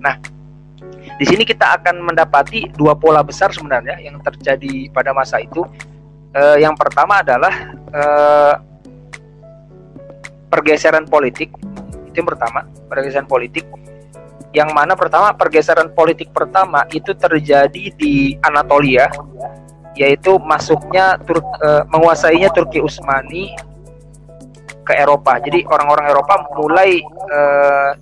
Nah, 0.00 0.18
di 1.20 1.24
sini 1.28 1.46
kita 1.46 1.78
akan 1.78 2.02
mendapati 2.02 2.72
dua 2.74 2.96
pola 2.96 3.22
besar 3.22 3.54
sebenarnya 3.54 4.00
yang 4.02 4.18
terjadi 4.24 4.90
pada 4.90 5.14
masa 5.14 5.38
itu. 5.38 5.62
Uh, 6.32 6.56
yang 6.56 6.72
pertama 6.72 7.20
adalah 7.20 7.52
uh, 7.92 8.54
pergeseran 10.48 11.04
politik. 11.04 11.52
Itu 12.08 12.24
yang 12.24 12.28
pertama, 12.28 12.64
pergeseran 12.88 13.28
politik. 13.28 13.68
Yang 14.52 14.70
mana 14.76 14.92
pertama 14.92 15.32
pergeseran 15.32 15.96
politik 15.96 16.28
pertama 16.36 16.84
itu 16.92 17.16
terjadi 17.16 17.88
di 17.96 18.36
Anatolia, 18.44 19.08
yaitu 19.96 20.36
masuknya 20.44 21.16
Tur 21.24 21.40
uh, 21.40 21.88
menguasainya 21.88 22.52
Turki 22.52 22.84
Utsmani 22.84 23.56
ke 24.84 24.92
Eropa. 24.92 25.40
Jadi 25.40 25.64
orang-orang 25.64 26.12
Eropa 26.12 26.34
mulai 26.52 27.00
uh, 27.32 27.96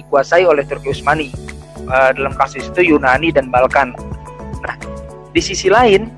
dikuasai 0.00 0.48
oleh 0.48 0.64
Turki 0.64 0.96
Utsmani 0.96 1.28
uh, 1.92 2.08
dalam 2.16 2.32
kasus 2.32 2.72
itu 2.72 2.96
Yunani 2.96 3.28
dan 3.28 3.52
Balkan. 3.52 3.92
Nah, 4.64 4.74
di 5.36 5.44
sisi 5.44 5.68
lain 5.68 6.08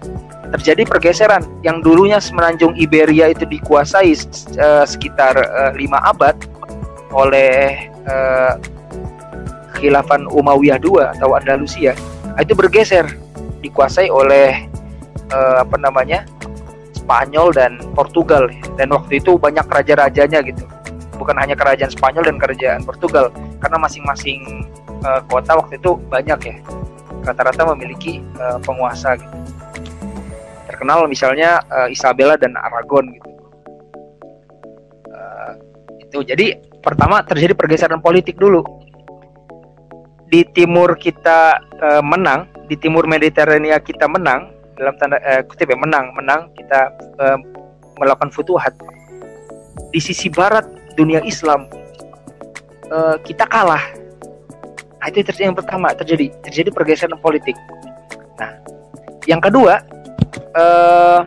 terjadi 0.54 0.86
pergeseran 0.86 1.42
yang 1.66 1.82
dulunya 1.82 2.22
semenanjung 2.22 2.78
Iberia 2.78 3.34
itu 3.34 3.42
dikuasai 3.42 4.14
uh, 4.62 4.86
sekitar 4.86 5.34
uh, 5.34 5.74
lima 5.74 5.98
abad 6.06 6.38
oleh 7.10 7.90
uh, 8.06 8.54
khilafan 9.78 10.26
Umayyah 10.28 10.82
II 10.82 10.98
atau 11.16 11.38
Andalusia 11.38 11.94
itu 12.38 12.54
bergeser 12.54 13.06
dikuasai 13.62 14.10
oleh 14.10 14.66
uh, 15.34 15.62
apa 15.62 15.76
namanya 15.78 16.22
Spanyol 16.94 17.54
dan 17.56 17.80
Portugal. 17.96 18.50
Dan 18.76 18.92
waktu 18.92 19.22
itu 19.22 19.40
banyak 19.40 19.64
raja-rajanya 19.64 20.44
gitu. 20.44 20.64
Bukan 21.18 21.34
hanya 21.34 21.58
kerajaan 21.58 21.90
Spanyol 21.90 22.28
dan 22.28 22.36
kerajaan 22.38 22.80
Portugal 22.86 23.32
karena 23.58 23.78
masing-masing 23.80 24.68
uh, 25.02 25.24
kota 25.26 25.58
waktu 25.58 25.80
itu 25.80 25.98
banyak 26.12 26.38
ya. 26.52 26.56
Rata-rata 27.26 27.66
memiliki 27.74 28.22
uh, 28.38 28.60
penguasa 28.62 29.18
gitu. 29.18 29.36
Terkenal 30.70 31.08
misalnya 31.10 31.64
uh, 31.72 31.88
Isabella 31.90 32.38
dan 32.38 32.54
Aragon 32.54 33.10
gitu. 33.10 33.30
Uh, 35.10 35.52
itu. 35.98 36.18
Jadi 36.22 36.54
pertama 36.78 37.24
terjadi 37.26 37.56
pergeseran 37.58 37.98
politik 37.98 38.38
dulu 38.38 38.62
di 40.28 40.44
timur 40.52 40.96
kita 40.96 41.60
uh, 41.80 42.02
menang 42.04 42.48
di 42.68 42.76
timur 42.76 43.08
Mediterania 43.08 43.80
kita 43.80 44.04
menang 44.04 44.52
dalam 44.76 44.94
tanda 45.00 45.18
uh, 45.24 45.42
kutip 45.48 45.72
ya 45.72 45.78
menang 45.80 46.12
menang 46.12 46.52
kita 46.54 46.92
uh, 47.18 47.38
melakukan 47.98 48.30
futuhat 48.30 48.76
di 49.90 50.00
sisi 50.00 50.28
barat 50.28 50.68
dunia 50.94 51.24
Islam 51.24 51.64
uh, 52.92 53.16
kita 53.24 53.48
kalah 53.48 53.82
Nah, 54.98 55.06
itu 55.14 55.22
yang 55.38 55.54
pertama 55.54 55.94
terjadi 55.94 56.28
terjadi 56.42 56.74
pergeseran 56.74 57.18
politik. 57.22 57.54
Nah, 58.36 58.50
yang 59.30 59.38
kedua 59.38 59.80
eh, 60.34 61.20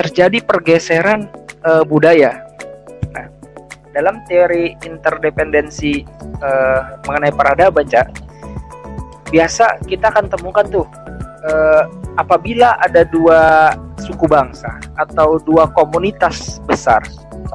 terjadi 0.00 0.40
pergeseran 0.40 1.28
eh, 1.60 1.84
budaya. 1.84 2.49
Dalam 3.90 4.22
teori 4.30 4.74
interdependensi 4.86 6.06
eh, 6.42 6.80
mengenai 7.06 7.34
peradaban, 7.34 7.86
Cak, 7.90 8.06
biasa 9.34 9.82
kita 9.86 10.14
akan 10.14 10.30
temukan 10.30 10.66
tuh 10.70 10.86
eh, 11.46 11.82
apabila 12.14 12.78
ada 12.78 13.02
dua 13.08 13.74
suku 14.00 14.26
bangsa 14.26 14.80
atau 14.96 15.38
dua 15.42 15.68
komunitas 15.74 16.58
besar 16.64 17.04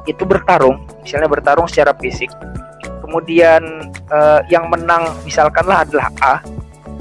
itu 0.06 0.22
bertarung, 0.22 0.86
misalnya 1.02 1.26
bertarung 1.26 1.66
secara 1.66 1.90
fisik, 1.98 2.30
kemudian 3.02 3.90
uh, 4.10 4.40
yang 4.46 4.70
menang 4.70 5.10
misalkanlah 5.26 5.82
adalah 5.82 6.08
A, 6.22 6.34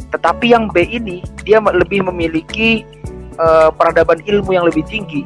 tetapi 0.10 0.54
yang 0.54 0.70
B 0.74 0.86
ini 0.86 1.22
dia 1.46 1.62
lebih 1.62 2.06
memiliki 2.06 2.82
uh, 3.38 3.70
peradaban 3.70 4.22
ilmu 4.25 4.58
yang 4.58 4.65
lebih 4.65 4.82
tinggi, 4.89 5.22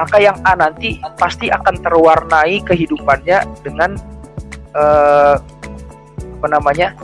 maka 0.00 0.16
yang 0.16 0.36
A 0.48 0.56
nanti 0.56 0.96
pasti 1.20 1.52
akan 1.52 1.76
terwarnai 1.84 2.64
kehidupannya 2.64 3.44
dengan 3.60 4.00
uh, 4.72 5.36
apa 6.40 6.46
namanya 6.48 6.96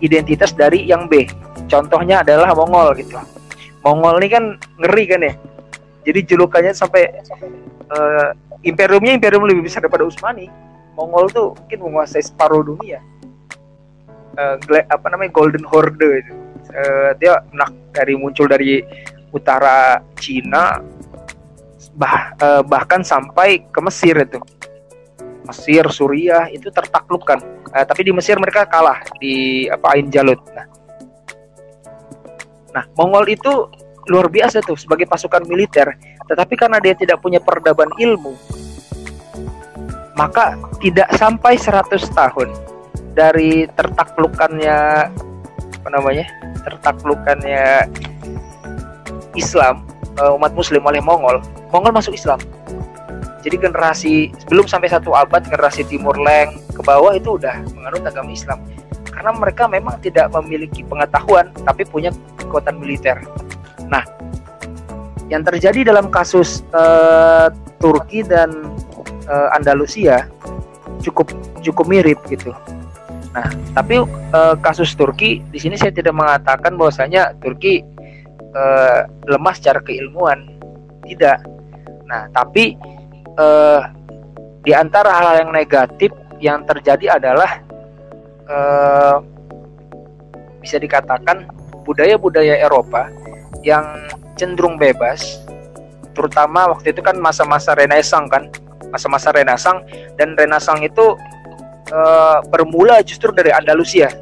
identitas 0.00 0.56
dari 0.56 0.88
yang 0.88 1.12
B. 1.12 1.28
Contohnya 1.68 2.24
adalah 2.24 2.56
Mongol 2.56 2.96
gitu. 2.96 3.20
Mongol 3.84 4.16
ini 4.24 4.28
kan 4.32 4.44
ngeri 4.80 5.04
kan 5.04 5.20
ya. 5.20 5.34
Jadi 6.08 6.20
julukannya 6.24 6.72
sampai 6.72 7.12
uh, 7.92 8.32
imperiumnya 8.64 9.14
imperium 9.18 9.46
lebih 9.46 9.66
besar 9.66 9.84
daripada 9.84 10.06
Utsmani 10.06 10.48
Mongol 10.94 11.28
tuh 11.30 11.48
mungkin 11.58 11.78
menguasai 11.90 12.22
separuh 12.22 12.62
dunia 12.62 13.02
uh, 14.38 14.56
apa 14.88 15.06
namanya 15.10 15.30
Golden 15.34 15.66
Horde 15.66 16.22
itu 16.22 16.34
uh, 16.72 17.10
dia 17.18 17.42
nak 17.52 17.70
dari 17.92 18.14
muncul 18.14 18.46
dari 18.46 18.80
utara 19.32 20.00
Cina 20.20 20.78
bah, 21.96 22.36
uh, 22.40 22.62
bahkan 22.64 23.00
sampai 23.04 23.64
ke 23.68 23.80
Mesir 23.84 24.16
itu. 24.18 24.40
Mesir 25.42 25.84
Suriah 25.90 26.46
itu 26.48 26.70
tertaklukkan. 26.70 27.38
Uh, 27.72 27.84
tapi 27.84 28.06
di 28.06 28.12
Mesir 28.14 28.38
mereka 28.38 28.68
kalah 28.68 29.00
di 29.18 29.66
apa 29.68 29.96
Ain 29.96 30.08
Jalut. 30.08 30.40
Nah. 30.52 30.66
Nah 32.72 32.84
Mongol 32.96 33.28
itu 33.32 33.68
luar 34.08 34.26
biasa 34.26 34.64
tuh 34.64 34.78
sebagai 34.78 35.04
pasukan 35.06 35.44
militer. 35.46 35.92
Tetapi 36.26 36.54
karena 36.56 36.78
dia 36.78 36.94
tidak 36.96 37.20
punya 37.20 37.42
peradaban 37.42 37.90
ilmu 37.98 38.34
maka 40.16 40.60
tidak 40.80 41.08
sampai 41.16 41.56
100 41.56 42.12
tahun 42.12 42.48
dari 43.16 43.68
tertaklukannya 43.72 45.08
apa 45.82 45.88
namanya 45.88 46.26
tertaklukannya 46.62 47.88
Islam 49.34 49.84
eh, 50.18 50.36
umat 50.36 50.52
Muslim 50.52 50.82
oleh 50.84 51.00
Mongol 51.00 51.40
Mongol 51.70 51.92
masuk 51.94 52.16
Islam. 52.16 52.40
Jadi 53.42 53.58
generasi 53.58 54.30
sebelum 54.38 54.70
sampai 54.70 54.86
satu 54.86 55.18
abad 55.18 55.42
generasi 55.42 55.82
Timur 55.82 56.14
Leng 56.14 56.62
ke 56.70 56.82
bawah 56.82 57.10
itu 57.10 57.34
udah 57.40 57.58
menganut 57.74 58.06
agama 58.06 58.30
Islam. 58.30 58.62
Karena 59.10 59.34
mereka 59.34 59.66
memang 59.66 59.98
tidak 59.98 60.30
memiliki 60.30 60.86
pengetahuan 60.86 61.50
tapi 61.66 61.82
punya 61.82 62.14
kekuatan 62.38 62.78
militer. 62.78 63.18
Nah 63.90 64.06
yang 65.32 65.42
terjadi 65.42 65.88
dalam 65.88 66.12
kasus 66.12 66.60
uh, 66.76 67.48
Turki 67.80 68.22
dan 68.22 68.52
uh, 69.26 69.48
Andalusia 69.56 70.28
cukup 71.02 71.32
cukup 71.64 71.88
mirip 71.88 72.20
gitu. 72.28 72.54
Nah, 73.32 73.48
tapi 73.72 73.96
uh, 74.04 74.54
kasus 74.60 74.92
Turki 74.92 75.40
di 75.48 75.58
sini 75.58 75.80
saya 75.80 75.88
tidak 75.88 76.12
mengatakan 76.12 76.76
bahwasanya 76.76 77.32
Turki 77.40 77.80
uh, 78.56 79.08
lemah 79.28 79.54
secara 79.56 79.80
keilmuan, 79.84 80.48
tidak. 81.04 81.42
Nah, 82.08 82.28
tapi 82.32 82.76
uh, 83.36 83.82
di 84.62 84.72
antara 84.72 85.10
hal 85.10 85.32
yang 85.46 85.50
negatif 85.50 86.12
yang 86.38 86.62
terjadi 86.66 87.18
adalah 87.18 87.60
uh, 88.46 89.16
bisa 90.62 90.78
dikatakan 90.78 91.50
budaya-budaya 91.82 92.62
Eropa 92.62 93.10
yang 93.66 93.82
cenderung 94.38 94.78
bebas, 94.78 95.42
terutama 96.14 96.70
waktu 96.70 96.94
itu 96.94 97.02
kan 97.02 97.18
masa-masa 97.18 97.74
Renaissance 97.74 98.30
kan, 98.30 98.46
masa-masa 98.94 99.34
Renasang 99.34 99.82
dan 100.14 100.38
Renasang 100.38 100.78
itu 100.84 101.18
uh, 101.90 102.38
bermula 102.52 103.02
justru 103.02 103.34
dari 103.34 103.50
Andalusia 103.50 104.12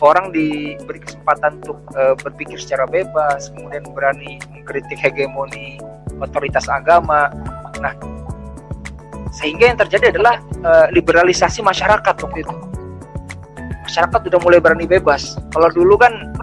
orang 0.00 0.30
diberi 0.30 1.02
kesempatan 1.02 1.58
untuk 1.64 1.78
uh, 1.98 2.14
berpikir 2.18 2.58
secara 2.58 2.86
bebas 2.86 3.50
kemudian 3.54 3.82
berani 3.94 4.38
mengkritik 4.54 4.98
hegemoni 4.98 5.78
otoritas 6.18 6.66
agama. 6.70 7.30
Nah, 7.78 7.94
sehingga 9.34 9.70
yang 9.70 9.78
terjadi 9.78 10.14
adalah 10.14 10.42
uh, 10.66 10.86
liberalisasi 10.90 11.62
masyarakat 11.62 12.14
waktu 12.14 12.38
itu. 12.42 12.54
Masyarakat 13.88 14.20
sudah 14.28 14.40
mulai 14.42 14.60
berani 14.60 14.84
bebas. 14.84 15.38
Kalau 15.54 15.70
dulu 15.72 15.96
kan 15.96 16.34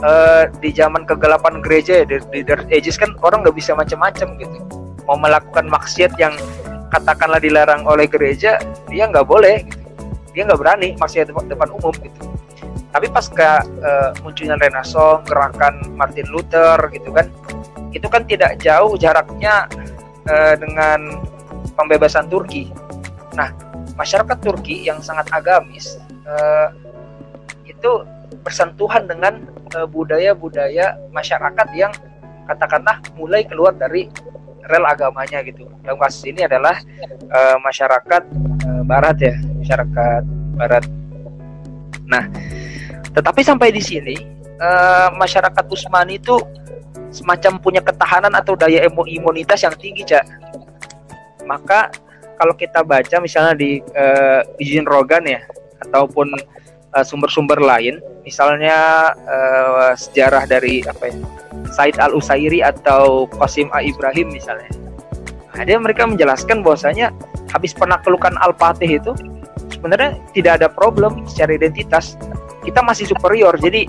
uh, 0.00 0.48
di 0.62 0.72
zaman 0.72 1.04
kegelapan 1.04 1.60
gereja 1.60 2.02
ya, 2.02 2.04
di, 2.08 2.16
di 2.32 2.40
Dark 2.46 2.68
Ages 2.72 2.96
kan 2.96 3.12
orang 3.20 3.44
nggak 3.44 3.56
bisa 3.56 3.76
macam-macam 3.76 4.36
gitu. 4.40 4.56
Mau 5.06 5.18
melakukan 5.20 5.70
maksiat 5.70 6.18
yang 6.18 6.34
katakanlah 6.90 7.38
dilarang 7.38 7.86
oleh 7.86 8.06
gereja, 8.08 8.58
dia 8.88 9.04
nggak 9.06 9.26
boleh. 9.26 9.62
Gitu. 9.66 9.84
Dia 10.36 10.42
nggak 10.44 10.60
berani 10.60 10.88
maksiat 11.00 11.32
depan, 11.32 11.48
depan 11.48 11.68
umum 11.72 11.94
gitu. 11.96 12.35
Tapi 12.96 13.12
pas 13.12 13.28
ke 13.28 13.44
uh, 13.84 14.16
munculnya 14.24 14.56
Renaissance, 14.56 15.28
gerakan 15.28 15.84
Martin 16.00 16.24
Luther 16.32 16.80
gitu 16.96 17.12
kan, 17.12 17.28
itu 17.92 18.08
kan 18.08 18.24
tidak 18.24 18.56
jauh 18.56 18.96
jaraknya 18.96 19.68
uh, 20.32 20.56
dengan 20.56 21.20
pembebasan 21.76 22.24
Turki. 22.32 22.72
Nah, 23.36 23.52
masyarakat 24.00 24.40
Turki 24.40 24.88
yang 24.88 25.04
sangat 25.04 25.28
agamis 25.28 26.00
uh, 26.24 26.72
itu 27.68 28.00
bersentuhan 28.40 29.04
dengan 29.04 29.44
budaya-budaya 29.92 30.96
masyarakat 31.12 31.68
yang 31.76 31.92
katakanlah 32.48 32.96
mulai 33.12 33.44
keluar 33.44 33.76
dari 33.76 34.08
rel 34.72 34.88
agamanya 34.88 35.44
gitu. 35.44 35.68
Dalam 35.84 36.00
kasus 36.00 36.24
ini 36.32 36.48
adalah 36.48 36.80
uh, 37.28 37.60
masyarakat 37.60 38.22
uh, 38.64 38.82
Barat 38.88 39.20
ya, 39.20 39.36
masyarakat 39.36 40.22
Barat. 40.56 40.84
Nah, 42.08 42.24
tetapi 43.16 43.40
sampai 43.40 43.72
di 43.72 43.80
sini 43.80 44.12
uh, 44.60 45.08
masyarakat 45.16 45.64
Usmani 45.72 46.20
itu 46.20 46.36
semacam 47.08 47.56
punya 47.56 47.80
ketahanan 47.80 48.36
atau 48.36 48.52
daya 48.52 48.84
imunitas 49.08 49.64
yang 49.64 49.72
tinggi, 49.80 50.04
Cak. 50.04 50.24
Maka 51.48 51.88
kalau 52.36 52.52
kita 52.52 52.84
baca 52.84 53.16
misalnya 53.16 53.56
di 53.56 53.80
uh, 53.96 54.44
izin 54.60 54.84
Rogan 54.84 55.24
ya 55.24 55.40
ataupun 55.88 56.28
uh, 56.92 57.04
sumber-sumber 57.06 57.56
lain 57.56 57.96
misalnya 58.28 58.76
uh, 59.24 59.96
sejarah 59.96 60.44
dari 60.44 60.84
apa 60.84 61.08
ya 61.08 61.16
Said 61.72 61.96
Al 61.96 62.12
Usairi 62.12 62.60
atau 62.60 63.24
Qasim 63.40 63.72
A 63.72 63.80
Ibrahim 63.80 64.28
misalnya. 64.28 64.68
Ada 65.56 65.72
nah, 65.72 65.88
mereka 65.88 66.04
menjelaskan 66.04 66.60
bahwasanya 66.60 67.16
habis 67.48 67.72
penaklukan 67.72 68.36
Al 68.44 68.52
Fatih 68.60 69.00
itu 69.00 69.16
sebenarnya 69.72 70.20
tidak 70.36 70.60
ada 70.60 70.68
problem 70.68 71.24
secara 71.24 71.56
identitas 71.56 72.20
kita 72.66 72.82
masih 72.82 73.06
superior. 73.06 73.54
Jadi 73.54 73.86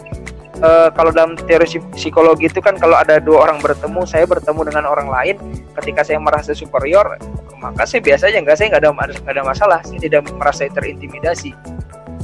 uh, 0.62 0.89
kalau 0.93 1.12
dalam 1.13 1.34
teori 1.38 1.81
psikologi 1.93 2.50
itu 2.50 2.60
kan 2.62 2.77
kalau 2.77 2.98
ada 2.98 3.17
dua 3.22 3.50
orang 3.50 3.62
bertemu 3.62 4.05
saya 4.05 4.25
bertemu 4.25 4.69
dengan 4.69 4.86
orang 4.89 5.10
lain 5.10 5.36
ketika 5.81 6.05
saya 6.05 6.22
merasa 6.22 6.53
superior 6.53 7.17
maka 7.57 7.89
saya 7.89 8.01
biasa 8.05 8.29
aja 8.29 8.38
nggak 8.41 8.55
saya 8.57 8.67
nggak 8.74 8.84
ada 8.86 8.91
nggak 8.93 9.34
ada 9.34 9.43
masalah 9.43 9.79
saya 9.81 10.00
tidak 10.01 10.29
merasa 10.38 10.69
terintimidasi. 10.69 11.51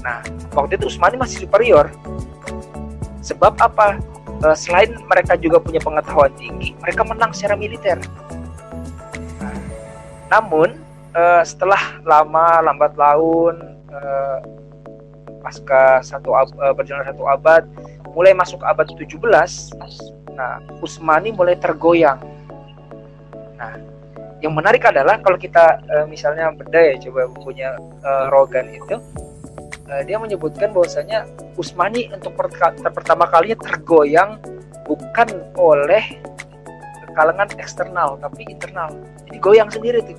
Nah 0.06 0.22
waktu 0.54 0.78
itu 0.78 0.94
Usmani 0.94 1.18
masih 1.18 1.46
superior. 1.46 1.90
Sebab 3.24 3.56
apa? 3.64 4.04
E, 4.44 4.48
selain 4.52 4.92
mereka 5.08 5.40
juga 5.40 5.64
punya 5.64 5.80
pengetahuan 5.80 6.34
tinggi 6.36 6.76
mereka 6.84 7.08
menang 7.08 7.32
secara 7.32 7.56
militer. 7.56 7.98
Nah, 9.40 9.56
namun 10.28 10.76
e, 11.16 11.24
setelah 11.48 12.04
lama 12.04 12.62
lambat 12.62 12.94
laun 13.00 13.74
pasca 15.44 16.00
satu 16.00 16.32
ab, 16.32 16.50
e, 16.56 16.66
berjalan 16.72 17.04
satu 17.04 17.28
abad 17.28 17.68
mulai 18.16 18.32
masuk 18.32 18.64
abad 18.64 18.88
17 18.88 19.20
nah 20.34 20.58
Usmani 20.82 21.30
mulai 21.30 21.54
tergoyang. 21.60 22.18
Nah 23.60 23.78
yang 24.42 24.58
menarik 24.58 24.84
adalah 24.84 25.22
kalau 25.24 25.40
kita 25.40 25.80
uh, 25.88 26.06
misalnya 26.10 26.52
beda 26.52 26.76
ya 26.76 26.94
coba 27.08 27.32
bukunya 27.32 27.70
uh, 28.04 28.28
Rogan 28.28 28.68
itu 28.76 28.98
dia 30.10 30.18
menyebutkan 30.18 30.74
bahwasanya 30.74 31.28
Usmani 31.54 32.10
untuk 32.10 32.34
per 32.34 32.50
pertama 32.90 33.30
kalinya 33.30 33.62
tergoyang 33.62 34.42
bukan 34.90 35.30
oleh 35.54 36.18
kalangan 37.14 37.48
eksternal 37.62 38.18
tapi 38.18 38.44
internal. 38.50 38.90
Jadi 39.30 39.38
goyang 39.38 39.70
sendiri 39.70 40.02
tuh. 40.02 40.18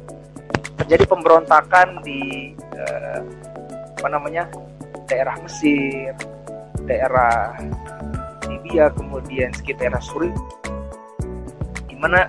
Terjadi 0.84 1.04
pemberontakan 1.10 2.02
di 2.06 2.52
uh, 2.78 3.20
apa 3.98 4.08
namanya 4.10 4.46
daerah 5.06 5.36
Mesir 5.40 6.12
daerah 6.84 7.56
Libya 8.48 8.92
kemudian 8.92 9.52
sekitar 9.56 9.88
daerah 9.88 10.02
Suriah 10.04 10.36
di 11.88 11.96
mana 11.96 12.28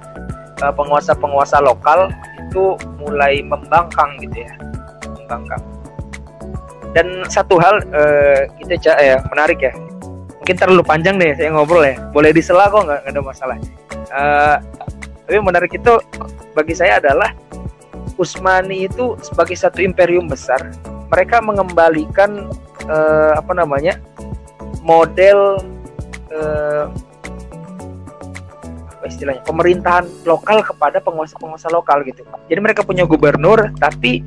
Eh, 0.56 0.72
penguasa-penguasa 0.72 1.60
lokal 1.60 2.08
itu 2.40 2.80
mulai 2.96 3.44
membangkang 3.44 4.16
gitu 4.24 4.48
ya 4.48 4.54
membangkang. 5.20 5.60
Dan 6.96 7.28
satu 7.28 7.60
hal 7.60 7.84
uh, 7.92 8.48
kita 8.56 8.80
cak 8.80 8.98
ya 9.04 9.20
menarik 9.28 9.60
ya 9.60 9.76
mungkin 10.40 10.56
terlalu 10.56 10.80
panjang 10.80 11.20
deh 11.20 11.36
saya 11.36 11.52
ngobrol 11.52 11.84
ya 11.84 12.00
boleh 12.16 12.32
disela 12.32 12.72
kok 12.72 12.88
nggak 12.88 13.04
ada 13.04 13.20
masalah. 13.20 13.58
Tapi 15.28 15.38
menarik 15.44 15.76
itu 15.76 16.00
bagi 16.56 16.72
saya 16.72 17.04
adalah 17.04 17.36
Usmani 18.16 18.88
itu 18.88 19.20
sebagai 19.20 19.60
satu 19.60 19.84
imperium 19.84 20.32
besar 20.32 20.72
mereka 21.12 21.44
mengembalikan 21.44 22.48
uh, 22.90 23.34
apa 23.38 23.52
namanya 23.54 23.98
model 24.82 25.62
uh, 26.34 26.90
apa 28.96 29.06
istilahnya 29.10 29.44
pemerintahan 29.46 30.06
lokal 30.26 30.62
kepada 30.66 30.98
penguasa-penguasa 31.02 31.70
lokal 31.70 32.02
gitu. 32.06 32.26
Jadi 32.50 32.60
mereka 32.62 32.82
punya 32.82 33.06
gubernur 33.06 33.74
tapi 33.78 34.22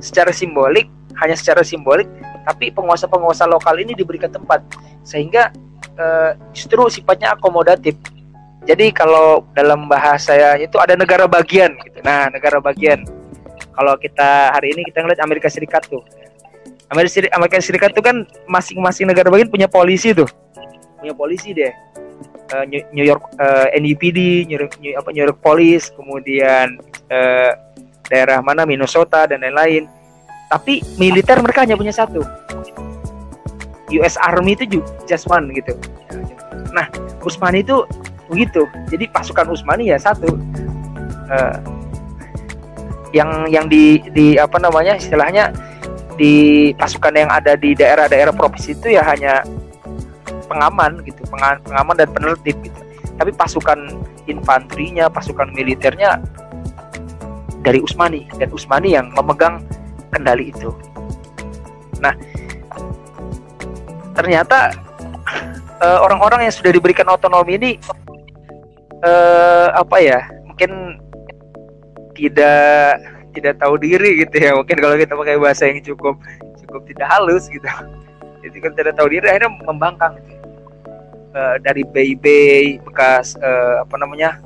secara 0.00 0.30
simbolik 0.30 0.88
hanya 1.20 1.36
secara 1.36 1.60
simbolik 1.60 2.08
tapi 2.48 2.72
penguasa-penguasa 2.72 3.44
lokal 3.44 3.76
ini 3.76 3.92
diberikan 3.92 4.32
tempat 4.32 4.64
sehingga 5.04 5.52
uh, 6.00 6.32
justru 6.54 6.88
sifatnya 6.88 7.36
akomodatif. 7.36 7.96
Jadi 8.68 8.92
kalau 8.92 9.48
dalam 9.56 9.88
bahasa 9.88 10.36
ya 10.36 10.50
itu 10.60 10.76
ada 10.76 10.92
negara 10.92 11.24
bagian 11.24 11.74
gitu. 11.80 11.98
Nah, 12.04 12.28
negara 12.28 12.60
bagian. 12.60 13.08
Kalau 13.72 13.96
kita 13.96 14.52
hari 14.52 14.76
ini 14.76 14.84
kita 14.84 15.00
ngeliat 15.00 15.20
Amerika 15.24 15.48
Serikat 15.48 15.88
tuh. 15.88 16.04
Amerika 16.90 17.10
Serikat, 17.14 17.32
Amerika 17.38 17.56
Serikat 17.62 17.90
tuh 17.94 18.02
kan 18.02 18.26
masing-masing 18.50 19.06
negara 19.06 19.30
bagian 19.30 19.50
punya 19.50 19.70
polisi 19.70 20.10
tuh. 20.10 20.26
Punya 20.98 21.14
polisi 21.14 21.54
deh 21.54 21.70
uh, 22.54 22.64
New 22.66 23.06
York 23.06 23.22
uh, 23.38 23.70
eh, 23.70 23.78
NUPD, 23.78 24.50
New 24.50 24.58
York, 24.58 24.74
New, 24.82 24.92
apa, 24.98 25.08
New 25.14 25.22
York 25.24 25.38
Police, 25.40 25.90
kemudian 25.94 26.78
uh, 27.10 27.50
daerah 28.10 28.42
mana 28.42 28.66
Minnesota 28.66 29.26
dan 29.26 29.42
lain-lain. 29.42 29.86
Tapi 30.50 30.82
militer 30.98 31.38
mereka 31.38 31.62
hanya 31.62 31.78
punya 31.78 31.94
satu. 31.94 32.26
US 33.90 34.18
Army 34.18 34.58
itu 34.58 34.78
juga 34.78 34.86
just 35.06 35.30
one 35.30 35.50
gitu. 35.54 35.74
Nah, 36.74 36.86
Usmani 37.22 37.62
itu 37.62 37.86
begitu. 38.30 38.66
Jadi 38.90 39.10
pasukan 39.10 39.50
Usmani 39.50 39.90
ya 39.90 39.98
satu. 39.98 40.30
Uh, 41.30 41.58
yang 43.10 43.46
yang 43.50 43.66
di 43.66 43.98
di 44.14 44.38
apa 44.38 44.58
namanya 44.62 44.94
istilahnya 44.94 45.50
di 46.20 46.68
pasukan 46.76 47.16
yang 47.16 47.32
ada 47.32 47.56
di 47.56 47.72
daerah-daerah 47.72 48.36
provinsi 48.36 48.76
itu 48.76 48.92
ya 48.92 49.00
hanya 49.08 49.40
pengaman 50.44 51.00
gitu 51.08 51.24
pengaman 51.64 51.96
dan 51.96 52.12
penertib 52.12 52.60
gitu. 52.60 52.80
Tapi 53.16 53.32
pasukan 53.32 53.88
infanterinya 54.28 55.08
pasukan 55.08 55.48
militernya 55.56 56.20
dari 57.64 57.80
Usmani 57.80 58.28
dan 58.36 58.52
Usmani 58.52 58.92
yang 58.92 59.08
memegang 59.16 59.64
kendali 60.12 60.52
itu. 60.52 60.68
Nah 62.04 62.12
ternyata 64.12 64.76
uh, 65.80 65.98
orang-orang 66.04 66.44
yang 66.44 66.52
sudah 66.52 66.68
diberikan 66.68 67.08
otonomi 67.08 67.56
ini 67.56 67.70
uh, 69.08 69.72
apa 69.72 69.96
ya 70.04 70.20
mungkin 70.44 71.00
tidak 72.12 73.00
tidak 73.34 73.58
tahu 73.62 73.78
diri 73.78 74.26
gitu 74.26 74.36
ya 74.36 74.54
mungkin 74.58 74.76
kalau 74.78 74.96
kita 74.98 75.12
pakai 75.14 75.36
bahasa 75.38 75.70
yang 75.70 75.80
cukup 75.82 76.18
cukup 76.66 76.82
tidak 76.86 77.06
halus 77.10 77.46
gitu 77.46 77.66
jadi 78.40 78.56
kan 78.62 78.72
tidak 78.74 78.94
tahu 78.96 79.08
diri 79.12 79.26
akhirnya 79.28 79.50
membangkang 79.66 80.16
gitu 80.20 80.40
uh, 81.34 81.56
dari 81.62 81.86
Bei 81.86 82.78
bekas 82.82 83.38
uh, 83.38 83.84
apa 83.84 83.96
namanya 84.00 84.38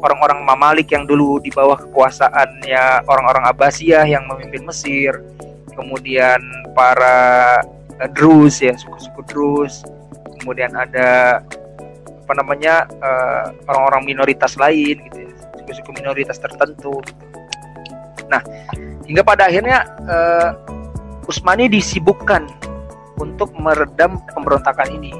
orang-orang 0.00 0.40
Mamalik 0.44 0.92
yang 0.92 1.04
dulu 1.04 1.38
di 1.40 1.52
bawah 1.52 1.76
kekuasaannya 1.76 3.04
orang-orang 3.04 3.44
Abbasiyah 3.52 4.08
yang 4.08 4.24
memimpin 4.24 4.64
Mesir, 4.64 5.12
kemudian 5.76 6.40
para 6.72 7.60
uh, 8.00 8.08
Drus 8.16 8.64
ya 8.64 8.72
suku-suku 8.76 9.20
Drus, 9.28 9.84
kemudian 10.40 10.72
ada 10.72 11.40
apa 12.30 12.32
namanya 12.38 12.86
orang-orang 13.66 14.02
uh, 14.02 14.06
minoritas 14.06 14.54
lain 14.54 15.02
gitu 15.10 15.18
ya, 15.26 15.30
suku-suku 15.60 15.90
minoritas 16.00 16.40
tertentu. 16.40 17.02
Gitu. 17.04 17.29
Nah, 18.30 18.40
hingga 19.04 19.26
pada 19.26 19.50
akhirnya 19.50 19.84
uh, 20.06 20.54
Usmani 21.26 21.66
disibukkan 21.66 22.46
untuk 23.18 23.52
meredam 23.58 24.18
pemberontakan 24.32 24.88
ini. 24.90 25.12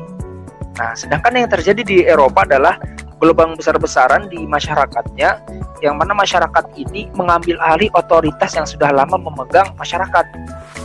Nah, 0.81 0.97
sedangkan 0.97 1.37
yang 1.37 1.51
terjadi 1.51 1.83
di 1.85 1.97
Eropa 2.07 2.49
adalah 2.49 2.81
gelombang 3.21 3.53
besar-besaran 3.55 4.33
di 4.33 4.49
masyarakatnya 4.49 5.45
yang 5.85 6.01
mana 6.01 6.17
masyarakat 6.17 6.73
ini 6.81 7.13
mengambil 7.13 7.61
alih 7.61 7.93
otoritas 7.93 8.57
yang 8.57 8.65
sudah 8.65 8.89
lama 8.89 9.21
memegang 9.21 9.69
masyarakat. 9.77 10.25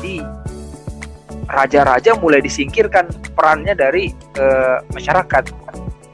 Di 0.04 0.20
raja-raja 1.48 2.18
mulai 2.20 2.44
disingkirkan 2.44 3.08
perannya 3.34 3.72
dari 3.72 4.12
uh, 4.36 4.84
masyarakat. 4.92 5.48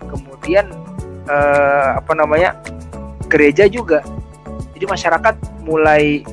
Kemudian 0.06 0.70
uh, 1.26 1.98
apa 1.98 2.14
namanya 2.14 2.54
gereja 3.26 3.66
juga. 3.66 4.06
Jadi 4.78 4.86
masyarakat 4.86 5.36
mulai 5.64 6.26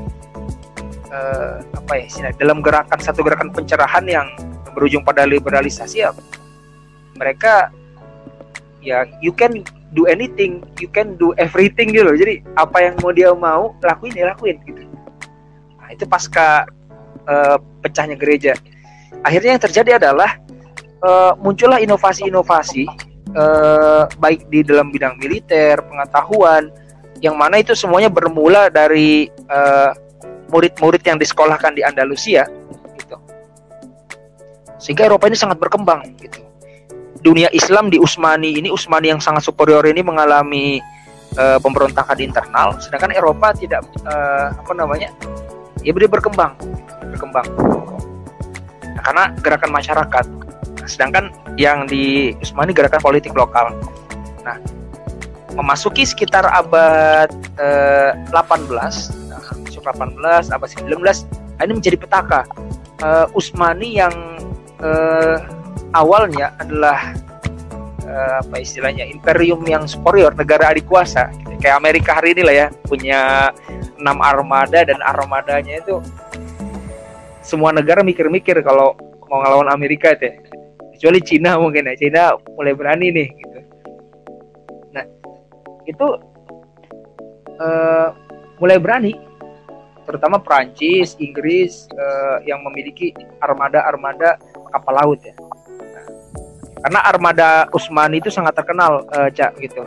uh, 1.12 1.60
apa 1.76 1.92
ya 2.00 2.32
dalam 2.36 2.64
gerakan 2.64 2.98
satu 3.00 3.20
gerakan 3.24 3.52
pencerahan 3.52 4.04
yang 4.08 4.26
berujung 4.72 5.02
pada 5.02 5.24
liberalisasi 5.26 6.04
ya 6.04 6.10
mereka 7.18 7.72
ya 8.78 9.04
you 9.18 9.34
can 9.34 9.64
do 9.92 10.04
anything 10.06 10.60
you 10.78 10.88
can 10.88 11.16
do 11.16 11.32
everything 11.40 11.92
gitu 11.92 12.04
loh. 12.04 12.16
Jadi 12.16 12.44
apa 12.56 12.78
yang 12.84 12.94
mau 13.00 13.12
dia 13.12 13.32
mau 13.32 13.74
lakuin 13.80 14.12
dia 14.12 14.30
lakuin 14.30 14.56
gitu. 14.64 14.82
Nah, 15.80 15.88
itu 15.92 16.04
pasca 16.04 16.68
uh, 17.24 17.56
pecahnya 17.80 18.14
gereja. 18.14 18.52
Akhirnya 19.24 19.56
yang 19.56 19.62
terjadi 19.62 19.90
adalah 19.98 20.36
uh, 21.02 21.32
muncullah 21.40 21.80
inovasi-inovasi 21.80 22.84
uh, 23.34 24.04
baik 24.20 24.46
di 24.52 24.62
dalam 24.62 24.92
bidang 24.92 25.16
militer 25.16 25.80
pengetahuan 25.82 26.68
yang 27.18 27.34
mana 27.34 27.58
itu 27.58 27.74
semuanya 27.74 28.10
bermula 28.10 28.70
dari 28.70 29.26
murid-murid 30.50 31.02
uh, 31.02 31.08
yang 31.14 31.18
disekolahkan 31.18 31.74
di 31.74 31.82
Andalusia 31.82 32.46
gitu. 32.94 33.16
Sehingga 34.78 35.10
Eropa 35.10 35.26
ini 35.26 35.34
sangat 35.38 35.58
berkembang 35.58 36.06
gitu. 36.22 36.42
Dunia 37.18 37.50
Islam 37.50 37.90
di 37.90 37.98
Utsmani 37.98 38.54
ini 38.54 38.70
Utsmani 38.70 39.10
yang 39.10 39.18
sangat 39.18 39.42
superior 39.42 39.82
ini 39.90 40.06
mengalami 40.06 40.78
uh, 41.34 41.58
pemberontakan 41.58 42.22
internal. 42.22 42.78
Sedangkan 42.78 43.10
Eropa 43.10 43.50
tidak 43.50 43.82
uh, 44.06 44.54
apa 44.54 44.72
namanya 44.78 45.10
ya 45.82 45.90
dia 45.90 46.10
berkembang 46.10 46.54
berkembang. 47.10 47.46
Nah, 48.94 49.02
karena 49.02 49.24
gerakan 49.42 49.70
masyarakat. 49.74 50.26
Sedangkan 50.86 51.34
yang 51.58 51.90
di 51.90 52.32
Utsmani 52.38 52.70
gerakan 52.70 53.02
politik 53.02 53.34
lokal. 53.34 53.74
Nah 54.46 54.77
memasuki 55.58 56.06
sekitar 56.06 56.46
abad 56.46 57.34
uh, 57.58 58.14
18 58.30 58.70
nah, 59.26 59.42
masuk 59.66 59.82
18 59.82 60.54
abad 60.54 60.68
19 60.70 60.94
nah, 61.02 61.62
ini 61.66 61.72
menjadi 61.74 61.98
petaka. 61.98 62.46
Uh, 62.98 63.26
Utsmani 63.34 63.98
yang 63.98 64.14
uh, 64.82 65.38
awalnya 65.94 66.54
adalah 66.62 67.14
uh, 68.06 68.42
apa 68.42 68.56
istilahnya 68.62 69.06
imperium 69.06 69.62
yang 69.66 69.86
superior 69.86 70.34
negara 70.34 70.74
adik 70.74 70.86
kuasa 70.86 71.30
kayak 71.58 71.78
Amerika 71.78 72.18
hari 72.18 72.34
ini 72.34 72.42
lah 72.46 72.54
ya 72.54 72.66
punya 72.86 73.20
enam 73.98 74.18
armada 74.22 74.86
dan 74.86 74.98
armadanya 75.02 75.78
itu 75.82 75.98
semua 77.42 77.74
negara 77.74 78.02
mikir-mikir 78.02 78.62
kalau 78.62 78.94
mau 79.26 79.40
ngelawan 79.42 79.70
Amerika 79.70 80.14
itu 80.14 80.30
ya. 80.30 80.34
kecuali 80.98 81.20
Cina 81.22 81.54
mungkin 81.56 81.86
ya. 81.86 81.94
Cina 81.94 82.22
mulai 82.58 82.74
berani 82.74 83.06
nih 83.14 83.28
itu 85.88 86.06
uh, 87.58 88.08
mulai 88.60 88.76
berani. 88.76 89.16
Terutama 90.04 90.40
Prancis, 90.40 91.16
Inggris 91.20 91.84
uh, 91.92 92.40
yang 92.44 92.64
memiliki 92.64 93.12
armada-armada 93.44 94.40
kapal 94.72 94.94
laut 94.96 95.20
ya. 95.20 95.36
Karena 96.80 97.00
armada 97.04 97.48
Utsmani 97.74 98.22
itu 98.22 98.32
sangat 98.32 98.56
terkenal 98.56 99.04
uh, 99.12 99.28
cak 99.28 99.60
gitu. 99.60 99.84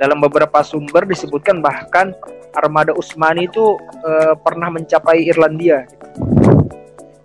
Dalam 0.00 0.16
beberapa 0.22 0.64
sumber 0.64 1.04
disebutkan 1.04 1.60
bahkan 1.60 2.16
armada 2.56 2.96
Utsmani 2.96 3.52
itu 3.52 3.76
uh, 4.00 4.32
pernah 4.40 4.72
mencapai 4.72 5.28
Irlandia. 5.28 5.84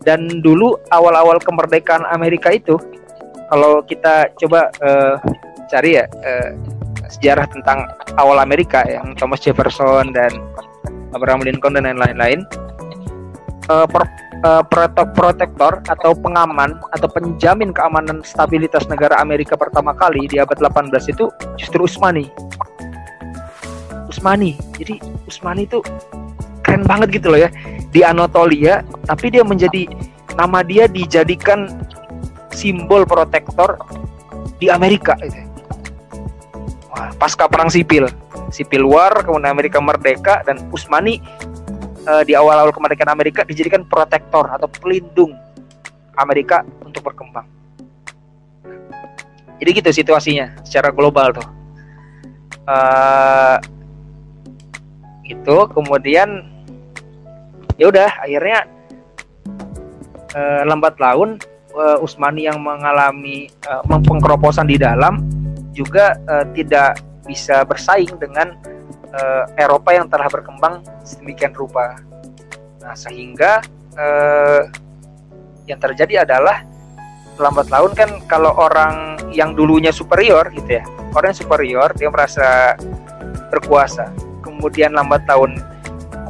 Dan 0.04 0.44
dulu 0.44 0.76
awal-awal 0.92 1.40
kemerdekaan 1.40 2.04
Amerika 2.12 2.52
itu 2.52 2.76
kalau 3.48 3.80
kita 3.86 4.30
coba 4.38 4.70
uh, 4.84 5.18
cari 5.70 6.00
ya 6.00 6.06
uh, 6.08 6.50
sejarah 7.10 7.46
tentang 7.50 7.86
awal 8.18 8.42
Amerika 8.42 8.82
yang 8.86 9.14
Thomas 9.18 9.42
Jefferson 9.42 10.12
dan 10.14 10.32
Abraham 11.14 11.46
Lincoln 11.46 11.78
dan 11.78 11.96
lain-lain 11.96 12.44
uh, 13.70 13.88
uh, 14.46 14.64
protektor 15.16 15.80
atau 15.88 16.12
pengaman 16.18 16.78
atau 16.98 17.08
penjamin 17.10 17.72
keamanan 17.72 18.22
stabilitas 18.26 18.86
negara 18.92 19.18
Amerika 19.22 19.56
pertama 19.56 19.96
kali 19.96 20.28
di 20.28 20.42
abad 20.42 20.58
18 20.60 20.92
itu 21.14 21.30
justru 21.56 21.86
Utsmani. 21.86 22.28
Utsmani. 24.10 24.58
Jadi 24.76 25.00
Utsmani 25.30 25.66
itu 25.70 25.80
keren 26.66 26.84
banget 26.84 27.22
gitu 27.22 27.32
loh 27.34 27.40
ya. 27.46 27.50
Di 27.96 28.04
Anatolia, 28.04 28.84
tapi 29.08 29.32
dia 29.32 29.46
menjadi 29.46 29.88
nama 30.36 30.60
dia 30.66 30.92
dijadikan 30.92 31.72
simbol 32.52 33.08
protektor 33.08 33.80
di 34.60 34.68
Amerika 34.68 35.16
gitu. 35.24 35.45
Pasca 36.96 37.52
perang 37.52 37.68
sipil, 37.68 38.08
sipil 38.56 38.88
war, 38.88 39.12
kemudian 39.20 39.52
Amerika 39.52 39.84
merdeka 39.84 40.48
dan 40.48 40.64
Utsmani 40.72 41.20
uh, 42.08 42.24
di 42.24 42.32
awal-awal 42.32 42.72
kemerdekaan 42.72 43.12
Amerika 43.12 43.44
dijadikan 43.44 43.84
protektor 43.84 44.48
atau 44.48 44.72
pelindung 44.80 45.36
Amerika 46.16 46.64
untuk 46.88 47.04
berkembang. 47.04 47.44
Jadi 49.60 49.70
gitu 49.76 49.92
situasinya 49.92 50.56
secara 50.64 50.92
global 50.92 51.36
tuh. 51.36 51.48
Uh, 52.66 53.60
itu 55.28 55.58
kemudian 55.76 56.48
ya 57.76 57.92
udah 57.92 58.10
akhirnya 58.24 58.66
uh, 60.32 60.62
lambat 60.64 60.96
laun 61.02 61.38
Usmani 61.76 62.48
yang 62.48 62.64
mengalami 62.64 63.52
uh, 63.68 63.84
pengkeroposan 63.84 64.64
di 64.64 64.80
dalam 64.80 65.35
juga 65.76 66.16
uh, 66.32 66.48
tidak 66.56 67.04
bisa 67.28 67.68
bersaing 67.68 68.16
dengan 68.16 68.56
uh, 69.12 69.44
Eropa 69.60 69.92
yang 69.92 70.08
telah 70.08 70.32
berkembang 70.32 70.80
sedemikian 71.04 71.52
rupa. 71.52 72.00
Nah, 72.80 72.96
sehingga 72.96 73.60
uh, 74.00 74.62
yang 75.68 75.82
terjadi 75.82 76.24
adalah 76.24 76.64
lambat 77.36 77.68
laun 77.68 77.92
kan 77.92 78.24
kalau 78.32 78.56
orang 78.56 79.20
yang 79.36 79.52
dulunya 79.52 79.92
superior 79.92 80.48
gitu 80.56 80.80
ya, 80.80 80.84
orang 81.12 81.36
yang 81.36 81.40
superior 81.44 81.90
dia 81.98 82.08
merasa 82.08 82.80
berkuasa. 83.52 84.08
Kemudian 84.46 84.96
lambat 84.96 85.28
tahun 85.28 85.60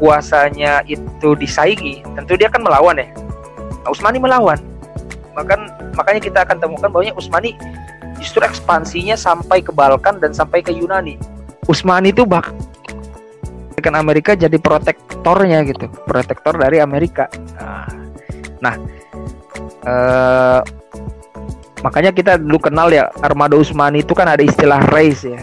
kuasanya 0.02 0.82
itu 0.90 1.38
disaingi, 1.38 2.02
tentu 2.18 2.34
dia 2.40 2.50
akan 2.50 2.66
melawan 2.66 2.98
ya. 2.98 3.08
Nah, 3.86 3.94
Usmani 3.94 4.18
melawan. 4.18 4.58
Bahkan 5.36 5.60
makanya 6.00 6.22
kita 6.24 6.40
akan 6.48 6.58
temukan 6.58 6.90
bahwa 6.90 7.12
Usmani 7.20 7.54
justru 8.26 8.42
ekspansinya 8.42 9.14
sampai 9.14 9.62
ke 9.62 9.70
Balkan 9.70 10.18
dan 10.18 10.34
sampai 10.34 10.66
ke 10.66 10.74
Yunani. 10.74 11.22
Usmani 11.70 12.10
itu 12.10 12.26
bak 12.26 12.50
Amerika 13.86 14.02
Amerika 14.02 14.32
jadi 14.34 14.58
protektornya 14.58 15.62
gitu 15.70 15.86
protektor 16.10 16.58
dari 16.58 16.82
Amerika. 16.82 17.30
Nah, 17.62 17.86
nah 18.66 18.76
eh, 19.86 20.62
makanya 21.86 22.10
kita 22.10 22.42
dulu 22.42 22.58
kenal 22.66 22.90
ya 22.90 23.14
armada 23.22 23.54
Usmani 23.54 24.02
itu 24.02 24.18
kan 24.18 24.26
ada 24.26 24.42
istilah 24.42 24.82
race 24.90 25.30
ya. 25.30 25.38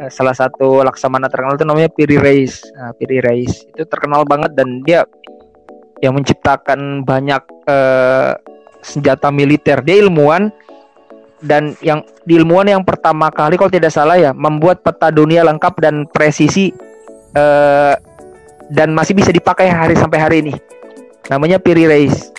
Eh, 0.00 0.08
salah 0.08 0.32
satu 0.32 0.80
laksamana 0.80 1.28
terkenal 1.28 1.56
itu 1.56 1.68
namanya 1.68 1.92
Piri 1.92 2.16
Reis. 2.16 2.64
Nah, 2.76 2.96
Piri 2.96 3.20
Reis 3.20 3.64
itu 3.76 3.84
terkenal 3.84 4.24
banget 4.24 4.56
dan 4.56 4.80
dia 4.84 5.04
yang 6.00 6.16
menciptakan 6.16 7.04
banyak 7.04 7.44
eh, 7.68 8.32
senjata 8.80 9.28
militer. 9.28 9.84
Dia 9.84 10.00
ilmuwan 10.00 10.48
dan 11.44 11.76
yang 11.84 12.00
di 12.24 12.40
ilmuwan 12.40 12.68
yang 12.68 12.84
pertama 12.84 13.28
kali 13.28 13.60
kalau 13.60 13.68
tidak 13.68 13.92
salah 13.92 14.16
ya 14.16 14.32
membuat 14.32 14.80
peta 14.80 15.12
dunia 15.12 15.44
lengkap 15.44 15.74
dan 15.84 16.08
presisi 16.08 16.72
uh, 17.36 17.94
dan 18.72 18.96
masih 18.96 19.12
bisa 19.12 19.30
dipakai 19.30 19.68
hari 19.68 19.94
sampai 19.94 20.18
hari 20.18 20.36
ini. 20.42 20.54
Namanya 21.28 21.58
Piri 21.60 21.84
Reis. 21.86 22.32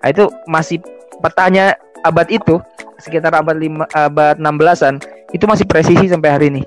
Nah, 0.00 0.08
itu 0.12 0.28
masih 0.46 0.78
petanya 1.18 1.74
abad 2.04 2.28
itu 2.30 2.60
sekitar 3.02 3.34
abad 3.34 3.56
5 3.58 3.92
abad 3.92 4.34
16-an 4.38 4.94
itu 5.34 5.44
masih 5.44 5.66
presisi 5.66 6.06
sampai 6.06 6.30
hari 6.30 6.46
ini. 6.52 6.62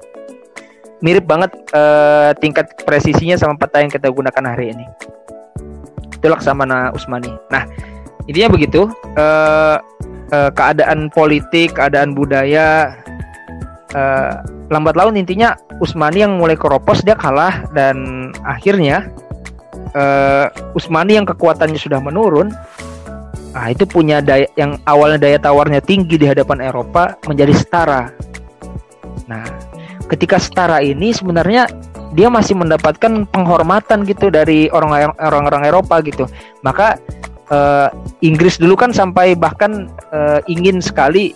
Mirip 0.99 1.23
banget 1.23 1.55
uh, 1.71 2.35
tingkat 2.43 2.67
presisinya 2.83 3.39
sama 3.39 3.55
peta 3.55 3.79
yang 3.79 3.87
kita 3.87 4.11
gunakan 4.11 4.43
hari 4.43 4.75
ini. 4.75 4.85
Itu 6.11 6.27
Laksamana 6.27 6.91
Usmani. 6.91 7.31
Nah, 7.47 7.63
intinya 8.27 8.51
begitu. 8.51 8.91
Uh, 9.15 9.79
uh, 10.31 10.49
keadaan 10.53 11.09
politik, 11.13 11.77
keadaan 11.77 12.13
budaya, 12.13 12.97
uh, 13.93 14.41
lambat 14.69 14.95
laun 14.95 15.17
intinya 15.17 15.57
Usmani 15.79 16.21
yang 16.21 16.37
mulai 16.37 16.59
keropos 16.59 17.01
dia 17.01 17.17
kalah 17.17 17.65
dan 17.73 18.29
akhirnya 18.45 19.09
uh, 19.97 20.51
Usmani 20.77 21.17
yang 21.17 21.25
kekuatannya 21.25 21.79
sudah 21.79 21.99
menurun 22.01 22.53
nah 23.49 23.65
itu 23.73 23.89
punya 23.89 24.21
daya 24.21 24.45
yang 24.53 24.77
awalnya 24.85 25.25
daya 25.25 25.41
tawarnya 25.41 25.81
tinggi 25.81 26.21
di 26.21 26.29
hadapan 26.29 26.69
Eropa 26.69 27.17
menjadi 27.25 27.53
setara 27.57 28.13
nah 29.25 29.41
ketika 30.05 30.37
setara 30.37 30.85
ini 30.85 31.09
sebenarnya 31.09 31.65
dia 32.13 32.29
masih 32.29 32.57
mendapatkan 32.57 33.29
penghormatan 33.29 34.01
gitu 34.05 34.33
dari 34.33 34.65
orang-orang 34.73 35.69
Eropa 35.69 36.01
gitu. 36.01 36.25
Maka 36.65 36.97
uh, 37.51 37.89
Inggris 38.23 38.57
dulu 38.57 38.77
kan 38.79 38.93
sampai 38.93 39.35
bahkan 39.35 39.89
uh, 40.13 40.39
ingin 40.49 40.81
sekali 40.81 41.33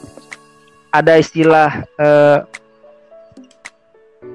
ada 0.93 1.17
istilah 1.17 1.83
uh, 1.97 2.45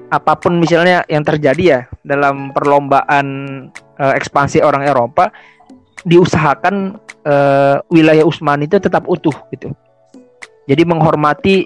apa 0.09 0.33
pun 0.37 0.57
misalnya 0.57 1.05
yang 1.05 1.21
terjadi 1.21 1.63
ya 1.63 1.81
dalam 2.01 2.51
perlombaan 2.51 3.27
uh, 4.01 4.13
ekspansi 4.17 4.61
orang 4.61 4.85
Eropa 4.85 5.29
diusahakan 6.03 6.97
uh, 7.25 7.77
wilayah 7.91 8.25
Utsmani 8.25 8.65
itu 8.65 8.79
tetap 8.81 9.05
utuh 9.05 9.35
gitu. 9.53 9.71
Jadi 10.69 10.83
menghormati 10.85 11.65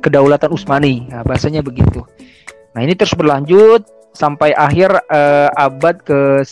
kedaulatan 0.00 0.54
Utsmani. 0.54 1.10
Nah, 1.10 1.22
bahasanya 1.22 1.60
begitu. 1.60 2.02
Nah, 2.74 2.80
ini 2.82 2.94
terus 2.94 3.14
berlanjut 3.14 3.82
sampai 4.12 4.50
akhir 4.54 4.90
uh, 5.08 5.48
abad 5.54 6.02
ke 6.02 6.42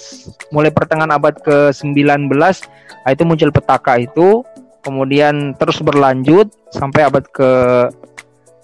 mulai 0.55 0.71
pertengahan 0.71 1.11
abad 1.11 1.35
ke-19 1.42 2.31
nah, 2.31 3.11
itu 3.11 3.23
muncul 3.27 3.51
petaka 3.51 3.99
itu 3.99 4.47
kemudian 4.87 5.53
terus 5.59 5.83
berlanjut 5.83 6.49
sampai 6.71 7.07
abad 7.07 7.25
ke 7.29 7.51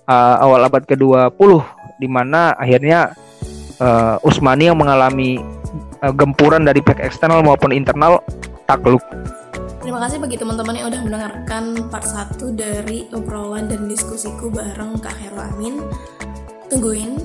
uh, 0.09 0.37
awal 0.41 0.63
abad 0.65 0.87
ke-20 0.87 1.51
di 1.99 2.09
mana 2.09 2.55
akhirnya 2.57 3.13
uh, 3.83 4.17
Utsmani 4.27 4.71
yang 4.71 4.79
mengalami 4.79 5.39
uh, 6.03 6.15
gempuran 6.15 6.63
dari 6.67 6.81
pihak 6.81 7.03
eksternal 7.03 7.43
maupun 7.43 7.75
internal 7.75 8.23
takluk. 8.67 9.03
Terima 9.85 10.01
kasih 10.01 10.17
bagi 10.17 10.41
teman-teman 10.41 10.81
yang 10.81 10.89
udah 10.89 11.01
mendengarkan 11.05 11.65
part 11.93 12.09
1 12.09 12.41
dari 12.57 13.05
obrolan 13.13 13.69
dan 13.69 13.85
diskusiku 13.85 14.49
bareng 14.49 14.97
Kak 14.97 15.13
Heru 15.21 15.39
Amin. 15.45 15.77
Tungguin 16.69 17.21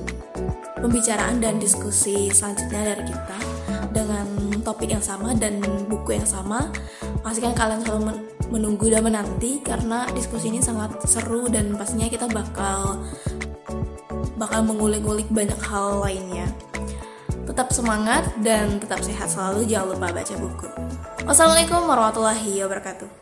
pembicaraan 0.80 1.40
dan 1.40 1.60
diskusi 1.60 2.32
selanjutnya 2.32 2.96
dari 2.96 3.04
kita 3.08 3.38
dengan 3.92 4.26
topik 4.62 4.90
yang 4.90 5.04
sama 5.04 5.36
dan 5.36 5.60
buku 5.88 6.16
yang 6.16 6.28
sama. 6.28 6.72
Pastikan 7.20 7.52
kalian 7.52 7.84
selalu 7.84 8.16
menunggu 8.50 8.90
dan 8.90 9.04
menanti 9.06 9.62
karena 9.62 10.08
diskusi 10.16 10.50
ini 10.50 10.58
sangat 10.58 10.98
seru 11.06 11.46
dan 11.46 11.76
pastinya 11.76 12.08
kita 12.10 12.26
bakal 12.26 13.04
bakal 14.40 14.60
mengulik-ulik 14.64 15.28
banyak 15.28 15.58
hal 15.68 16.00
lainnya. 16.00 16.48
Tetap 17.44 17.74
semangat 17.74 18.24
dan 18.40 18.80
tetap 18.80 19.02
sehat 19.04 19.28
selalu. 19.28 19.68
Jangan 19.68 19.98
lupa 19.98 20.08
baca 20.14 20.34
buku. 20.38 20.68
Wassalamualaikum 21.28 21.84
warahmatullahi 21.84 22.64
wabarakatuh. 22.64 23.19